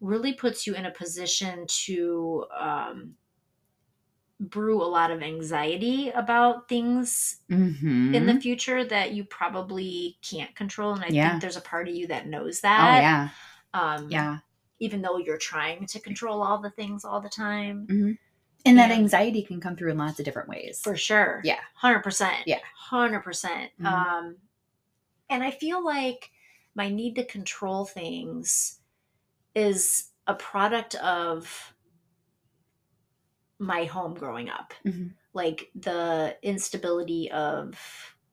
[0.00, 3.16] really puts you in a position to um,
[4.40, 8.14] brew a lot of anxiety about things Mm-hmm.
[8.14, 10.94] in the future that you probably can't control.
[10.94, 11.30] And I Yeah.
[11.30, 13.00] think there's a part of you that knows oh that.
[13.02, 13.28] yeah,
[13.74, 14.38] Um, yeah.
[14.80, 18.16] Even though you're trying to control all the things all the time.
[18.64, 20.80] And that anxiety can come through in lots of different ways.
[20.82, 21.40] For sure.
[21.42, 21.58] Yeah.
[21.82, 22.42] 100%.
[22.46, 22.58] Yeah.
[22.90, 23.70] 100%.
[23.80, 23.86] Mhm.
[23.86, 24.36] Um,
[25.30, 26.30] and I feel like
[26.74, 28.78] my need to control things
[29.54, 31.74] is a product of
[33.58, 34.74] my home growing up.
[34.84, 35.16] Mhm.
[35.34, 37.78] Like the instability of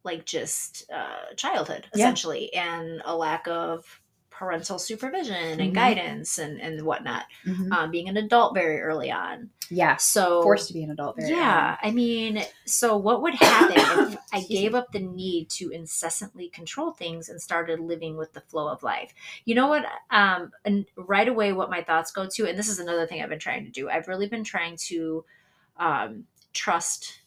[0.04, 2.06] like just uh, childhood Yeah.
[2.06, 5.76] essentially and a lack of parental supervision and Mhm.
[5.76, 7.26] guidance and, and whatnot.
[7.46, 7.72] Mhm.
[7.72, 9.52] Um, being an adult very early on.
[9.70, 11.16] Yeah, So forced to be an adult.
[11.18, 15.70] Very yeah, I mean, so what would happen if I gave up the need to
[15.70, 19.14] incessantly control things and started living with the flow of life?
[19.46, 19.86] You know what?
[20.12, 23.30] Um, and right away, what my thoughts go to, and this is another thing I've
[23.30, 23.90] been trying to do.
[23.90, 25.26] I've really been trying to
[25.78, 27.22] um, trust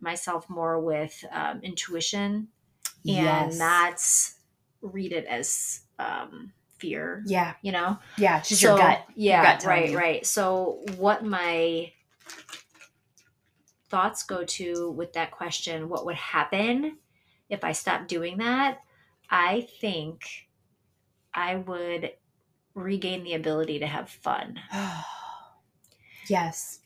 [0.00, 2.48] myself more with um, intuition
[3.06, 3.58] and Yes.
[3.58, 7.22] not read it as um, fear.
[7.26, 8.38] Yeah, You know, yeah.
[8.38, 9.04] It's just your gut.
[9.14, 9.98] Yeah, gut right, you.
[9.98, 10.26] right.
[10.26, 11.92] So what my
[13.88, 16.98] thoughts go to with that question, what would happen
[17.48, 18.78] if I stopped doing that?
[19.28, 20.22] I think
[21.34, 22.12] I would
[22.74, 24.58] regain the ability to have fun.
[26.28, 26.80] yes.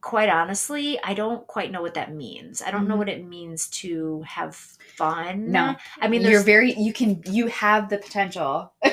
[0.00, 2.62] Quite honestly, I don't quite know what that means.
[2.62, 2.98] I don't know Mhm.
[2.98, 5.50] what it means to have fun.
[5.50, 5.74] No.
[6.00, 6.72] I mean, you're very.
[6.74, 7.20] You can.
[7.26, 8.72] You have the potential.
[8.84, 8.90] you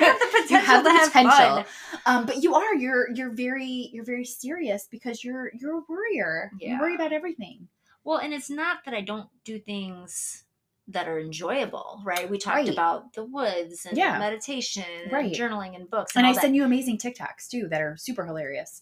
[0.00, 1.30] have the potential You have the to have potential.
[1.30, 1.64] fun.
[2.06, 2.74] Um, but you are.
[2.74, 3.10] You're.
[3.10, 3.90] You're very.
[3.92, 5.50] You're very serious because you're.
[5.54, 6.50] You're a worrier.
[6.58, 7.68] You worry about everything.
[8.04, 10.44] Well, and it's not that I don't do things
[10.90, 12.30] that are enjoyable, right?
[12.30, 12.68] We talked Right.
[12.70, 14.18] about the woods and Yeah.
[14.18, 15.30] meditation and Right.
[15.32, 16.16] journaling and books.
[16.16, 18.80] And And, I send you amazing TikToks too that are super hilarious.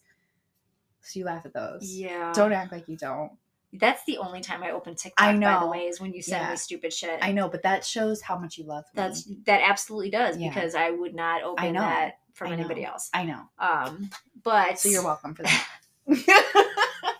[1.06, 1.88] So you laugh at those.
[1.94, 2.32] Yeah.
[2.34, 3.32] Don't act like you don't.
[3.72, 5.70] That's the only time I open TikTok, I by the know.
[5.70, 6.50] way, is when you send Yeah.
[6.50, 7.18] me stupid shit.
[7.22, 8.90] I know, but that shows how much you love me.
[8.94, 10.48] That's that absolutely does Yeah.
[10.48, 11.80] because I would not open know.
[11.80, 12.54] that from know.
[12.56, 13.10] anybody else.
[13.12, 13.42] I know.
[13.58, 14.10] Um,
[14.42, 15.66] but So you're welcome for that.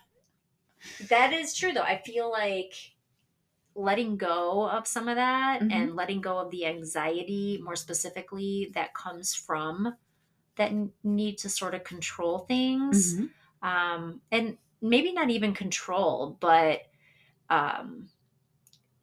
[1.09, 1.83] that is true though.
[1.83, 2.75] I feel like
[3.75, 5.73] letting go of some of that Mhm.
[5.73, 9.97] and letting go of the anxiety more specifically that comes from
[10.57, 10.73] that
[11.05, 13.31] need to sort of control things Mhm.
[13.67, 16.83] Um, and maybe not even control but
[17.51, 18.11] um,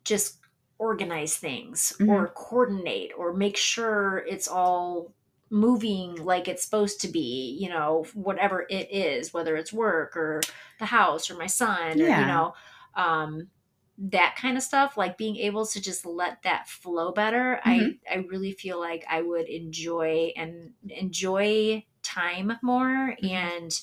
[0.03, 0.39] just
[0.79, 2.07] organize things Mhm.
[2.07, 5.13] or coordinate or make sure it's all
[5.49, 10.41] moving like it's supposed to be you know whatever it is whether it's work or
[10.79, 12.53] the house or my son or you know
[12.95, 13.49] um
[13.97, 17.93] that kind of stuff like being able to just let that flow better Mhm.
[17.93, 23.53] i i really feel like i would enjoy and enjoy time more Mhm.
[23.61, 23.81] and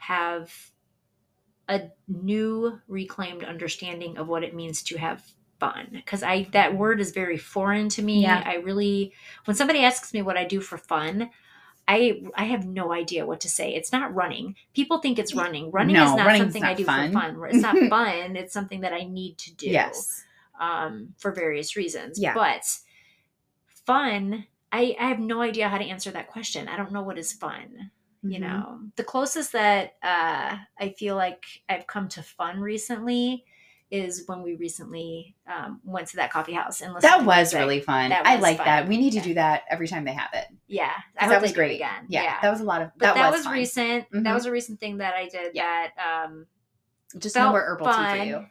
[0.00, 0.52] have
[1.68, 5.22] a new reclaimed understanding of what it means to have
[5.60, 8.42] fun because i that word is very foreign to me Yeah.
[8.46, 9.12] i really
[9.44, 11.30] when somebody asks me what i do for fun
[11.88, 13.74] I I have no idea what to say.
[13.74, 14.54] It's not running.
[14.74, 15.72] People think it's running.
[15.72, 17.10] Running No, is not something I do fun.
[17.10, 17.42] for fun.
[17.50, 18.36] It's not fun.
[18.36, 20.22] It's something that I need to do Yes.
[20.60, 22.20] um, for various reasons.
[22.20, 22.34] Yeah.
[22.34, 22.62] But
[23.86, 26.68] fun, I, I have no idea how to answer that question.
[26.68, 27.90] I don't know what is fun.
[28.22, 28.40] You Mhm.
[28.40, 33.44] know the closest that uh, i feel like i've come to fun recently
[33.90, 37.80] is when we recently um, went to that coffee house and listened That was really
[37.80, 38.10] fun.
[38.10, 38.66] That I like fun.
[38.66, 38.86] that.
[38.86, 39.22] We need to Yeah.
[39.24, 40.46] do that every time they have it.
[40.68, 41.74] Yeah, that was they do it great.
[41.76, 42.92] again Yeah, that was a lot of.
[42.96, 43.54] but that, that, was, was, fun.
[43.54, 44.22] recent Mhm.
[44.22, 45.88] that was a recent thing that i did Yeah.
[45.96, 46.46] that um
[47.18, 48.46] Just no more herbal tea for you.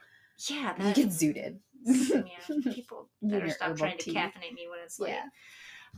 [0.50, 1.60] yeah You that, get zooted.
[1.86, 5.24] Yeah, people You better stop trying to caffeinate me when it's late Yeah.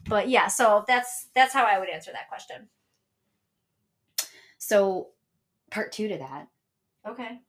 [0.05, 2.69] but yeah so that's that's how i would answer that question
[4.71, 5.09] So,
[5.69, 6.47] part two to that,
[7.05, 7.39] okay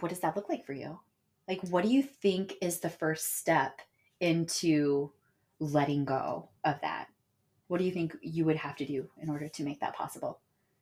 [0.00, 0.98] what does that look like for you?
[1.46, 3.80] Like, what do you think is the first step
[4.20, 5.10] into
[5.58, 7.08] letting go of that?
[7.66, 10.38] What do you think you would have to do in order to make that possible?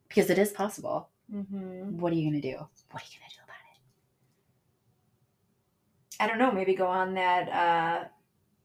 [0.07, 1.09] Because it is possible.
[1.35, 1.99] mm-hmm.
[1.99, 2.57] What are you going to do?
[2.91, 3.81] What are you going to do about it?
[6.23, 8.05] I don't know, maybe go on that uh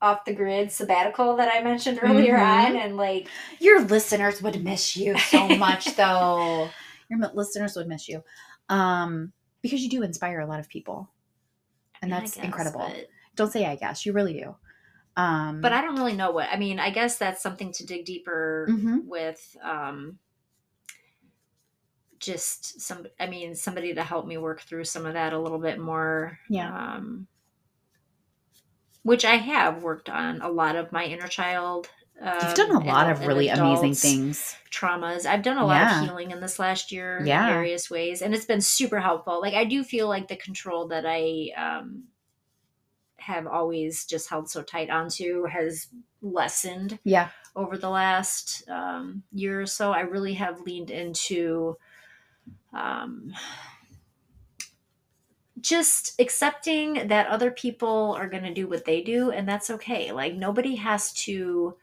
[0.02, 2.66] off the grid sabbatical that I mentioned earlier Mhm.
[2.68, 6.70] on and like Your listeners would miss you so much, though.
[7.10, 8.24] Your listeners would miss you.
[8.70, 9.32] Um,
[9.62, 11.10] because you do inspire a lot of people.
[12.02, 12.92] And I that's guess, incredible.
[13.36, 14.06] Don't say I guess.
[14.06, 14.56] You really do.
[15.18, 18.06] Um, but I don't really know what I mean, I guess that's something to dig
[18.06, 19.06] deeper Mhm.
[19.06, 20.20] with um
[22.20, 25.60] just some I mean somebody to help me work through some of that a little
[25.60, 26.40] bit more.
[26.50, 26.96] Yeah.
[26.96, 27.28] Um
[29.04, 31.90] which I have worked on a lot of my inner child.
[32.20, 34.56] You've done a um, lot and- of really amazing things.
[34.72, 35.26] traumas.
[35.26, 36.00] I've done a lot Yeah.
[36.02, 37.48] of healing in this last year Yeah.
[37.48, 39.42] in various ways, and it's been super helpful.
[39.42, 42.06] Like I do feel like the control that I um,
[43.18, 45.88] have always just held so tight onto has
[46.22, 47.30] lessened Yeah.
[47.56, 49.92] over the last um, year or so.
[49.92, 51.78] I really have leaned into
[52.74, 53.34] um,
[55.62, 60.12] just accepting that other people are going to do what they do, and that's okay.
[60.12, 61.76] Like nobody has to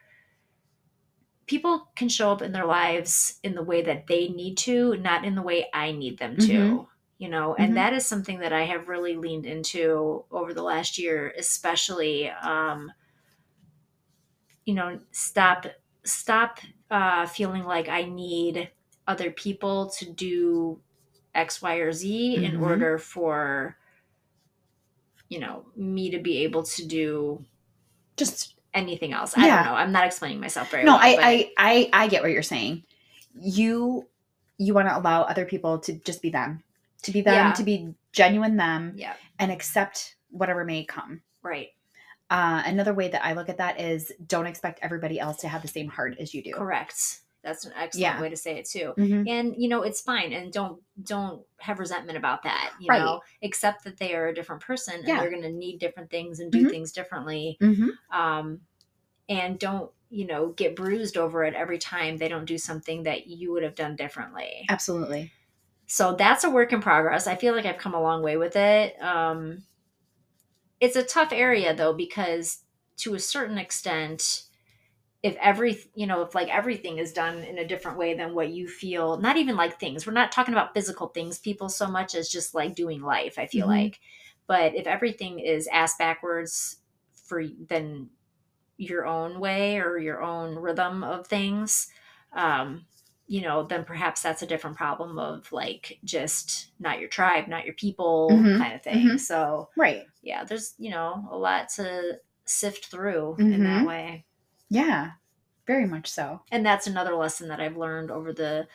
[1.46, 5.24] people can show up in their lives in the way that they need to, not
[5.24, 6.56] in the way I need them to.
[6.56, 6.86] Mhm.
[7.18, 7.76] You know, and Mhm.
[7.76, 12.92] that is something that I have really leaned into over the last year, especially um,
[14.64, 15.66] you know, stop
[16.04, 16.58] stop
[16.90, 18.70] uh feeling like I need
[19.06, 20.80] other people to do
[21.34, 22.56] X, Y, or Z in Mhm.
[22.56, 23.78] order for
[25.28, 27.44] you know me to be able to do
[28.16, 29.36] Just anything else.
[29.36, 29.62] I Yeah.
[29.62, 29.78] don't know.
[29.78, 31.00] I'm not explaining myself very no, well.
[31.02, 32.84] I, but- I I I get what you're saying.
[33.34, 34.08] You
[34.58, 36.62] you want to allow other people to just be them,
[37.02, 37.52] to be them, Yeah.
[37.52, 41.22] to be genuine them, yeah, and accept whatever may come.
[41.42, 41.68] right.
[42.30, 45.60] Uh, another way that I look at that is don't expect everybody else to have
[45.60, 46.54] the same heart as you do.
[46.54, 47.20] Correct.
[47.42, 48.20] That's an excellent Yeah.
[48.20, 48.94] way to say it too.
[48.98, 49.26] Mhm.
[49.26, 53.00] And you know, it's fine and don't don't have resentment about that, you Right.
[53.00, 53.20] know.
[53.42, 56.52] Accept that they are a different person and they're going to need different things and
[56.52, 56.70] do Mhm.
[56.70, 57.60] things differently.
[57.60, 57.98] Mhm.
[58.10, 58.62] Um
[59.28, 63.26] and don't, you know, get bruised over it every time they don't do something that
[63.28, 64.68] you would have done differently.
[64.68, 65.32] Absolutely.
[65.86, 67.26] So that's a work in progress.
[67.26, 69.00] I feel like I've come a long way with it.
[69.02, 69.64] Um,
[70.80, 72.64] it's a tough area though because
[72.98, 74.44] to a certain extent,
[75.22, 78.50] if every you know if like everything is done in a different way than what
[78.50, 80.06] you feel, not even like things.
[80.06, 83.38] We're not talking about physical things, people so much as just like doing life.
[83.38, 83.68] I feel Mhm.
[83.68, 84.00] like,
[84.48, 86.78] but if everything is ass backwards
[87.14, 88.10] for then
[88.76, 91.88] your own way or your own rhythm of things,
[92.32, 92.86] um,
[93.26, 97.64] you know, then perhaps that's a different problem of like just not your tribe, not
[97.64, 99.16] your people Mhm, kind of thing.
[99.16, 99.18] mhm.
[99.18, 100.06] So, Right.
[100.22, 103.86] yeah, there's, you know, a lot to sift through in that Mhm.
[103.86, 104.26] way.
[104.72, 105.12] Yeah.
[105.66, 106.42] Very much so.
[106.50, 108.66] And that's another lesson that I've learned over the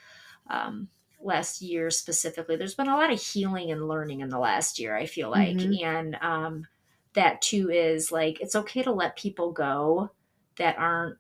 [0.50, 0.90] um,
[1.22, 2.56] last year specifically.
[2.56, 5.58] There's been a lot of healing and learning in the last year, I feel like.
[5.58, 5.84] Mhm.
[5.84, 6.68] And um,
[7.14, 10.12] that too is like, it's okay to let people go
[10.58, 11.18] that aren't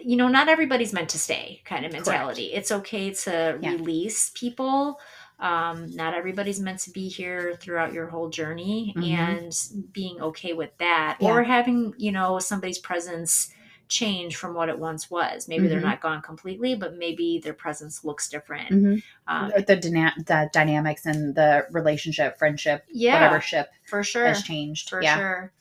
[0.00, 2.06] you know, not everybody's meant to stay kind of Correct.
[2.06, 2.52] mentality.
[2.52, 3.70] It's okay to Yeah.
[3.72, 5.00] release people.
[5.42, 9.12] Um, not everybody's meant to be here throughout your whole journey Mhm.
[9.12, 11.30] and being okay with that Yeah.
[11.32, 13.52] or having, you know, somebody's presence
[13.88, 15.48] change from what it once was.
[15.48, 15.82] Maybe they're Mhm.
[15.82, 18.70] not gone completely, but maybe their presence looks different.
[18.70, 19.02] Mhm.
[19.26, 24.26] Um, the, dyna- the dynamics and the relationship, friendship, yeah, whatever ship for sure.
[24.28, 24.88] has changed.
[24.88, 25.16] for yeah.
[25.16, 25.52] sure.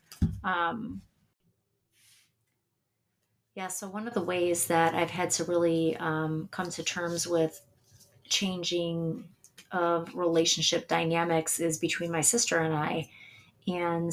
[0.44, 1.02] Um,
[3.56, 7.28] yeah, so one of the ways that I've had to really um, come to terms
[7.28, 7.60] with
[8.30, 9.26] changing
[9.72, 13.10] of relationship dynamics is between my sister and I.
[13.68, 14.12] And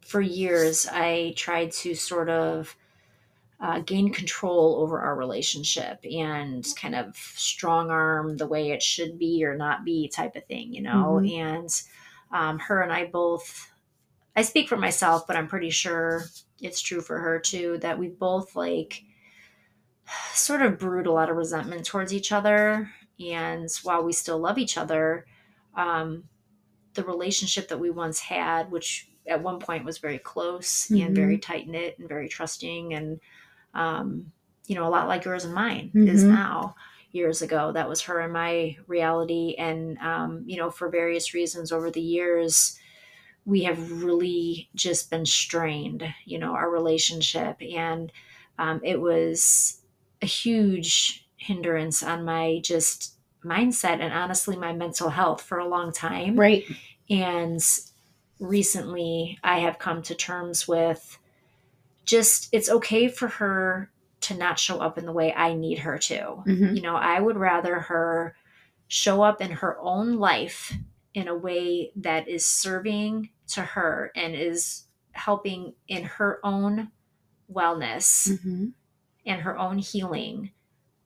[0.00, 2.74] for years, I tried to sort of
[3.60, 9.18] uh, gain control over our relationship and kind of strong arm the way it should
[9.18, 11.20] be or not be type of thing, you know?
[11.22, 11.38] Mhm.
[11.40, 11.82] And
[12.30, 13.70] um, her and I both,
[14.36, 16.24] I speak for myself, but I'm pretty sure
[16.60, 19.02] it's true for her too, that we both like
[20.32, 22.90] sort of brewed a lot of resentment towards each other.
[23.20, 25.26] And while we still love each other,
[25.74, 26.28] um,
[26.94, 31.06] the relationship that we once had, which at one point was very close Mhm.
[31.06, 33.20] and very tight knit and very trusting, and
[33.74, 34.32] um,
[34.66, 36.08] you know, a lot like yours and mine Mhm.
[36.08, 36.76] is now.
[37.12, 41.72] Years ago, that was her and my reality, and um, you know, for various reasons
[41.72, 42.78] over the years,
[43.44, 46.04] we have really just been strained.
[46.26, 48.12] You know, our relationship, and
[48.58, 49.82] um, it was
[50.22, 53.14] a huge hindrance on my just
[53.44, 56.36] mindset and honestly my mental health for a long time.
[56.36, 56.64] Right.
[57.08, 57.60] And
[58.40, 61.18] recently I have come to terms with
[62.04, 63.90] just it's okay for her
[64.22, 66.42] to not show up in the way I need her to.
[66.46, 66.74] Mhm.
[66.76, 68.34] You know, I would rather her
[68.88, 70.72] show up in her own life
[71.14, 76.90] in a way that is serving to her and is helping in her own
[77.52, 78.72] wellness Mhm.
[79.26, 80.50] and her own healing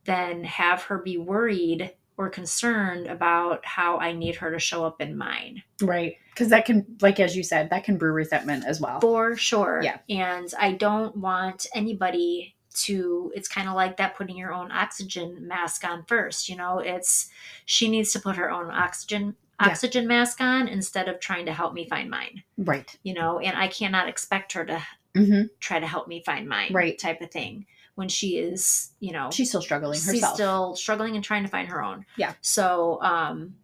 [0.05, 5.01] than have her be worried or concerned about how I need her to show up
[5.01, 5.63] in mine.
[5.81, 6.17] Right.
[6.31, 9.01] Because that can, like as you said, that can brew resentment as well.
[9.01, 9.81] For sure.
[9.83, 9.99] Yeah.
[10.09, 15.47] And I don't want anybody to, it's kind of like that putting your own oxygen
[15.47, 16.49] mask on first.
[16.49, 17.31] You know, it's,
[17.65, 19.69] she needs to put her own oxygen Yeah.
[19.69, 22.99] oxygen mask on instead of trying to help me find mine Right.
[23.05, 24.83] you know and i cannot expect her to
[25.15, 26.99] hmm try to help me find mine Right.
[26.99, 30.35] type of thing when she is you know She's still struggling she's herself.
[30.35, 32.07] still struggling and trying to find her own.
[32.17, 32.35] Yeah.
[32.41, 33.57] So, um,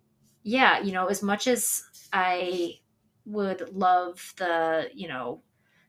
[0.43, 2.79] yeah, you know, as much as I
[3.27, 5.43] would love the, you know,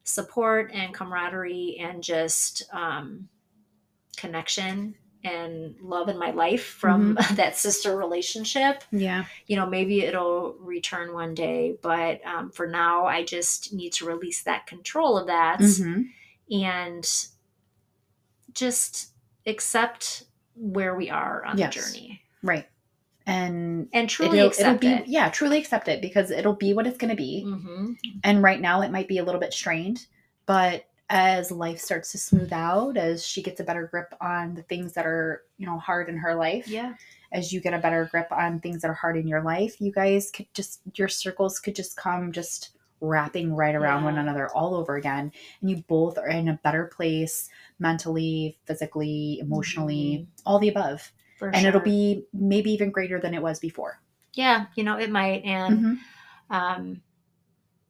[0.03, 3.29] support and camaraderie and just um,
[4.17, 9.25] connection and love in my life from that sister relationship, yeah.
[9.47, 11.77] you know, maybe it'll return one day.
[11.81, 16.01] But um, for now, I just need to release that control of that hmm
[16.51, 17.27] and
[18.59, 19.11] just
[19.47, 20.23] accept
[20.55, 21.73] where we are on Yes.
[21.75, 22.67] the journey Right.
[23.25, 25.07] And and truly it'll, accept it'll be it.
[25.07, 27.43] yeah, truly accept it because it'll be what it's going to be.
[27.43, 27.93] hmm
[28.23, 30.05] And right now it might be a little bit strained,
[30.45, 34.61] but as life starts to smooth out, as she gets a better grip on the
[34.63, 36.93] things that are, you know, hard in her life, Yeah.
[37.31, 39.91] as you get a better grip on things that are hard in your life, you
[39.91, 42.71] guys could just your circles could just come just
[43.01, 45.31] wrapping right around one another all over again.
[45.61, 51.11] And you both are in a better place mentally, physically, emotionally, all the above.
[51.37, 54.01] For And it'll be maybe even greater than it was before.
[54.33, 55.43] yeah, you know, it might.
[55.43, 55.97] And Mhm.
[56.49, 57.01] um,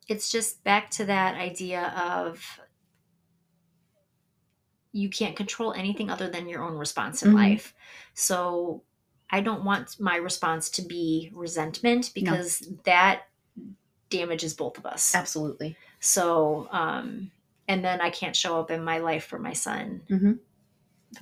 [0.07, 2.59] it's just back to that idea of
[4.91, 7.35] you can't control anything other than your own response in Mhm.
[7.35, 7.75] life.
[8.13, 8.83] So
[9.29, 13.28] I don't want my response to be resentment because that
[14.09, 15.15] damages both of us.
[15.15, 15.77] Absolutely.
[15.99, 17.31] So, um,
[17.67, 20.39] and then I can't show up in my life for my son Mhm.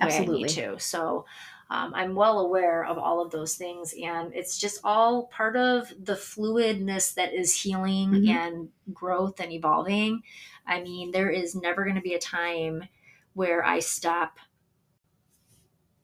[0.00, 0.40] Absolutely.
[0.40, 0.78] need to.
[0.78, 1.24] So,
[1.70, 5.88] um, I'm well aware of all of those things, and it's just all part of
[6.02, 8.28] the fluidness that is healing Mhm.
[8.28, 10.22] and growth and evolving.
[10.66, 12.88] I mean, there is never going to be a time
[13.34, 14.38] where I stop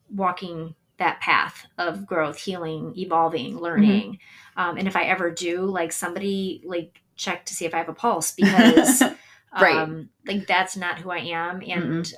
[0.09, 4.19] walking that path of growth, healing, evolving, learning.
[4.55, 7.89] Um, and if I ever do, like somebody like check to see if I have
[7.89, 9.03] a pulse because
[9.61, 9.75] Right.
[9.77, 12.11] um, like that's not who I am, and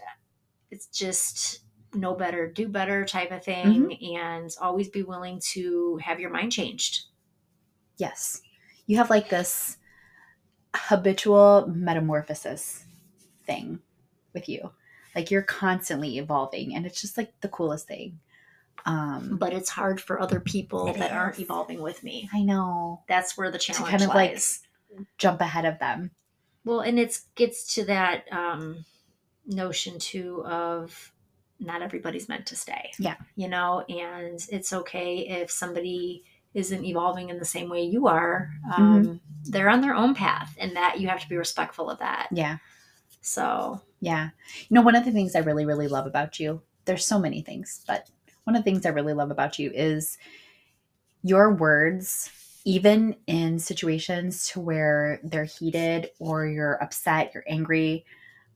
[0.71, 1.59] it's just
[1.93, 6.51] know better, do better type of thing, and always be willing to have your mind
[6.51, 7.05] changed.
[7.97, 8.41] Yes.
[8.87, 9.77] You have like this
[10.75, 12.85] habitual metamorphosis
[13.45, 13.79] thing
[14.33, 14.71] with you.
[15.15, 18.19] Like you're constantly evolving and it's just like the coolest thing.
[18.87, 22.29] Um But it's hard for other people It that aren't evolving with me.
[22.33, 23.03] I know.
[23.07, 24.39] That's where the challenge kind of, like.
[25.19, 26.11] Jump ahead of them.
[26.63, 28.85] well, and it's gets to that um,
[29.45, 31.11] notion too of
[31.59, 32.91] not everybody's meant to stay.
[32.99, 33.15] Yeah.
[33.35, 36.23] you know, and it's okay if somebody
[36.53, 38.49] isn't evolving in the same way you are.
[38.75, 42.29] Um, They're on their own path, and that you have to be respectful of that.
[42.31, 42.57] Yeah.
[43.21, 44.29] So Yeah.
[44.69, 47.41] You know, one of the things I really, really love about you, there's so many
[47.41, 48.09] things, but
[48.47, 50.17] one of the things I really love about you is
[51.21, 52.31] your words,
[52.63, 58.05] even in situations to where they're heated or you're upset, you're angry,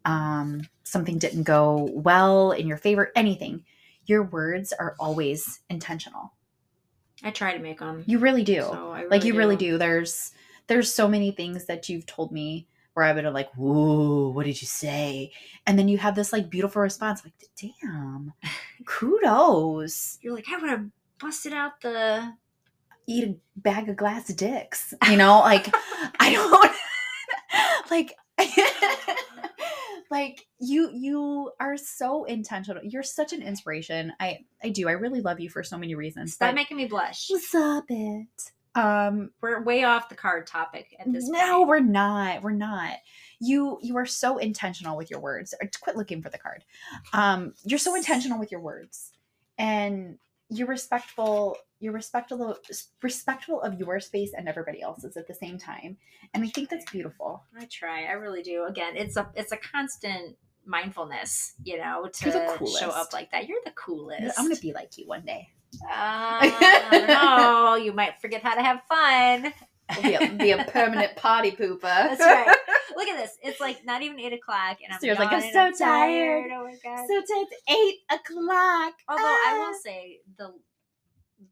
[0.06, 3.66] um, something didn't go well in your favor, anything,
[4.06, 6.32] your words are always intentional.
[7.22, 8.06] I try to make them.
[8.08, 8.62] You really do.
[8.62, 9.78] So I like you really do.
[9.78, 10.32] There's
[10.68, 14.46] there's so many things that you've told me where I would have like, whoa, what
[14.46, 15.32] did you say?
[15.66, 18.34] And then you have this like beautiful response, like, damn,
[18.86, 20.20] kudos.
[20.22, 20.86] You're like, I would have
[21.20, 22.34] busted out the.
[23.08, 24.94] Eat a bag of glass dicks.
[25.10, 25.68] You know, like
[26.20, 26.72] I don't
[27.92, 28.16] like
[30.12, 32.84] like you you are so intentional.
[32.84, 34.14] You're such an inspiration.
[34.20, 34.88] I I do.
[34.88, 36.34] I really love you for so many reasons.
[36.34, 37.30] Stop making me blush.
[37.38, 38.52] Stop it.
[38.76, 41.68] Um We're way off the card topic at this no, point.
[41.68, 42.42] we're not.
[42.42, 42.98] We're not.
[43.40, 45.54] You you are so intentional with your words.
[45.82, 46.64] Quit looking for the card.
[47.14, 49.12] Um, you're so intentional with your words,
[49.58, 50.18] and
[50.50, 51.58] you're respectful.
[51.80, 52.58] You're respectful
[53.02, 55.98] respectful of your space and everybody else's at the same time,
[56.34, 57.44] and I think that's beautiful.
[57.58, 58.06] I try.
[58.06, 58.66] I really do.
[58.66, 62.32] Again, it's a it's a constant mindfulness, you know, to
[62.80, 63.48] show up like that.
[63.48, 64.38] You're the coolest.
[64.38, 65.50] I'm gonna be like you one day.
[65.90, 69.54] Uh, no, you might forget how to have fun.
[70.02, 71.82] Be a, be a permanent party pooper.
[71.82, 72.58] That's right.
[72.96, 73.38] Look at this.
[73.44, 76.50] It's like not even eight o'clock, and I'm So you're like, I'm so tired.
[76.54, 77.06] Oh my god.
[77.08, 77.32] so it's
[77.70, 78.94] eight o'clock.
[79.10, 79.68] Although I Ah.
[79.68, 80.54] will say the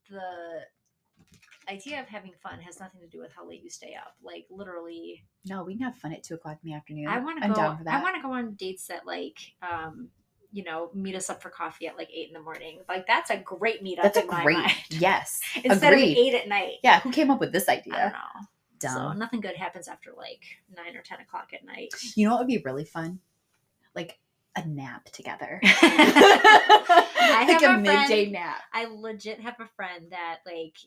[0.09, 4.15] the idea of having fun has nothing to do with how late you stay up.
[4.23, 7.07] Like literally, No, we can have fun at two o'clock in the afternoon.
[7.07, 7.55] I want to I'm go.
[7.55, 7.93] down for that.
[7.99, 10.09] I want to go on dates that like, um,
[10.51, 12.79] you know, meet us up for coffee at like eight in the morning.
[12.87, 14.03] Like that's a great meetup.
[14.03, 14.71] That's a in my great mind.
[14.89, 15.39] yes.
[15.63, 16.11] Instead Agreed.
[16.11, 16.75] of eight at night.
[16.83, 18.13] Yeah, who came up with this I don't idea?
[18.13, 18.41] know.
[18.79, 18.93] Dumb.
[18.93, 20.41] So nothing good happens after like
[20.75, 21.93] nine or ten o'clock at night.
[22.15, 23.19] You know what would be really fun?
[23.95, 24.17] Like
[24.55, 25.59] a nap together.
[25.63, 28.61] I like have a a midday friend- nap.
[28.73, 30.77] I legit have a friend that like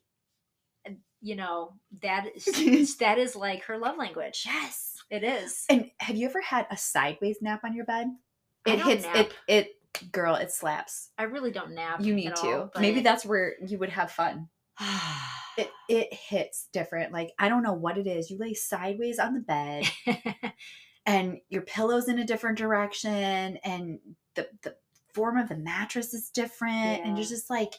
[1.20, 4.42] you know that is that is like her love language.
[4.46, 4.88] Yes.
[5.10, 5.66] It is.
[5.68, 8.06] And have you ever had a sideways nap on your bed?
[8.66, 9.16] It hits nap.
[9.16, 11.10] it it girl, it slaps.
[11.18, 12.00] I really don't nap.
[12.00, 12.46] You need to.
[12.46, 14.48] all, Maybe that's where you would have fun.
[15.58, 17.12] It it hits different.
[17.12, 18.30] Like I don't know what it is.
[18.30, 19.86] You lay sideways on the bed
[21.06, 23.98] and your pillow's in a different direction and
[24.34, 24.76] the the
[25.12, 27.74] form of the mattress is different and you're just like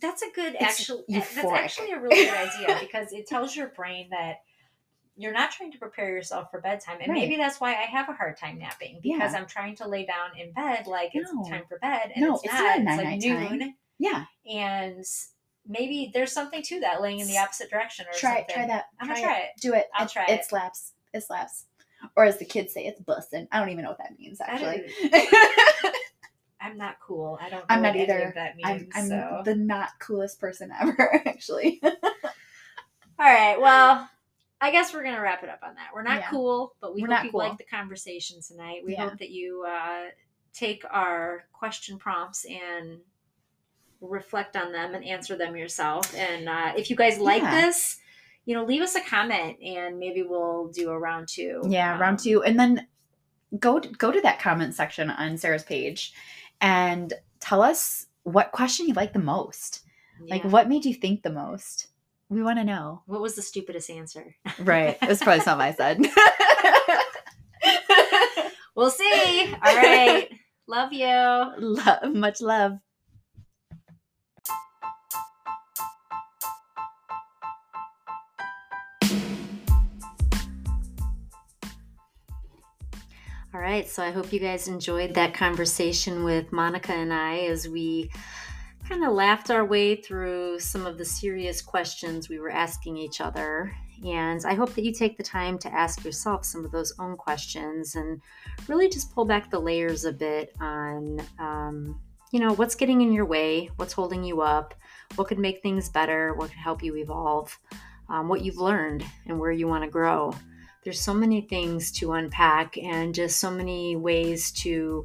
[0.00, 3.68] that's a good It's actual that's actually a really good idea because it tells your
[3.68, 4.40] brain that
[5.16, 7.20] you're not trying to prepare yourself for bedtime and Right.
[7.22, 9.38] maybe that's why i have a hard time napping because Yeah.
[9.38, 12.44] i'm trying to lay down in bed like it's time for bed and No, it's
[12.44, 13.74] it's not, not it's like time.
[13.98, 14.24] yeah.
[14.50, 15.04] and
[15.66, 18.84] maybe there's something to that laying in the opposite direction or Try something try that.
[19.00, 19.86] i'm gonna try it Do it.
[19.94, 20.30] I'll it, try it.
[20.40, 20.44] it.
[20.44, 20.92] slaps.
[21.14, 21.64] It slaps.
[22.14, 23.48] Or as the kids say, it's bussin'.
[23.50, 24.84] I don't even know what that means actually.
[26.60, 28.20] i'm not cool i don't know I'm not either.
[28.22, 31.80] of that I'm, I'm so the not coolest person ever, actually.
[31.82, 31.90] all
[33.18, 34.08] right well
[34.60, 35.90] I guess we're gonna wrap it up on that.
[35.94, 36.30] We're not Yeah.
[36.30, 37.40] cool, but we We're hope you cool.
[37.40, 38.82] like the conversation tonight.
[38.84, 39.08] We Yeah.
[39.10, 40.06] hope that you uh,
[40.54, 43.00] take our question prompts and
[44.00, 46.14] reflect on them and answer them yourself.
[46.14, 47.50] And uh, if you guys like Yeah.
[47.66, 47.98] this,
[48.46, 51.62] you know, leave us a comment and maybe we'll do a round two.
[51.68, 52.86] Yeah, Um, round two, and then
[53.58, 56.12] go to, go to that comment section on Sarah's page,
[56.60, 59.82] and tell us what question you like the most.
[60.20, 61.88] Like, what made you think the most?
[62.28, 63.02] We want to know.
[63.06, 64.34] What was the stupidest answer?
[64.58, 64.98] Right.
[65.00, 66.00] It was probably something I said.
[68.76, 69.54] We'll see.
[69.64, 70.28] All right.
[70.68, 71.06] Love you.
[71.06, 72.72] love, much love.
[83.54, 87.66] All right, so I hope you guys enjoyed that conversation with Monica and I as
[87.66, 88.10] we
[88.88, 93.20] kind of laughed our way through some of the serious questions we were asking each
[93.20, 93.74] other.
[94.06, 97.16] And I hope that you take the time to ask yourself some of those own
[97.16, 98.20] questions and
[98.68, 103.12] really just pull back the layers a bit on, um, you know, what's getting in
[103.12, 104.74] your way, what's holding you up,
[105.16, 107.58] what could make things better, what could help you evolve,
[108.08, 110.32] um, what you've learned, and where you want to grow
[110.86, 115.04] there's so many things to unpack and just so many ways to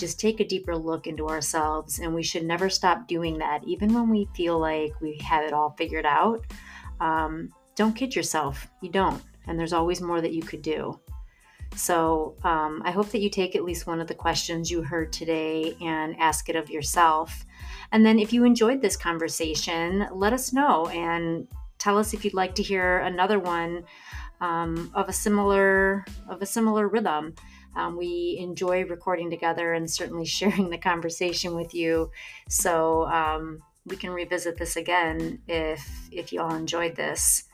[0.00, 3.92] just take a deeper look into ourselves and we should never stop doing that even
[3.92, 6.44] when we feel like we have it all figured out.
[6.98, 8.66] Um, don't kid yourself.
[8.82, 10.98] You don't and there's always more that you could do.
[11.76, 15.12] So um, i hope that you take at least one of the questions you heard
[15.12, 17.44] today and ask it of yourself.
[17.92, 21.46] And then if you enjoyed this conversation let us know and
[21.78, 23.84] tell us if you'd like to hear another one
[24.40, 27.34] um, of a similar of a similar rhythm.
[27.76, 32.10] Um, we enjoy recording together and certainly sharing the conversation with you.
[32.48, 37.44] So um, we can revisit this again if if you all enjoyed this.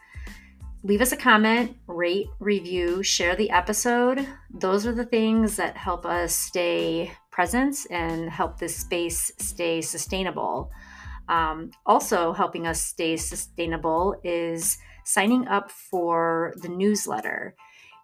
[0.83, 4.25] Leave us a comment, rate, review, share the episode.
[4.51, 10.71] Those are the things that help us stay present and help this space stay sustainable.
[11.29, 17.57] Um, also, helping us stay sustainable is signing up for the newsletter.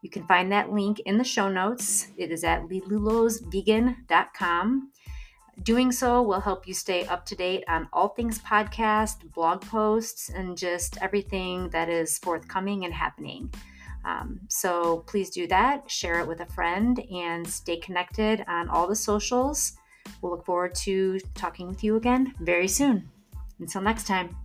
[0.03, 2.09] You can find that link in the show notes.
[2.17, 4.91] It is at lelulosvegan.com.
[5.63, 10.29] Doing so will help you stay up to date on all things podcast, blog posts,
[10.29, 13.55] and just everything that is forthcoming and happening.
[14.05, 18.89] Um, so please do that, share it with a friend, and stay connected on all
[18.89, 19.75] the socials.
[20.21, 23.09] We'll look forward to talking with you again very soon.
[23.61, 24.42] Until next time.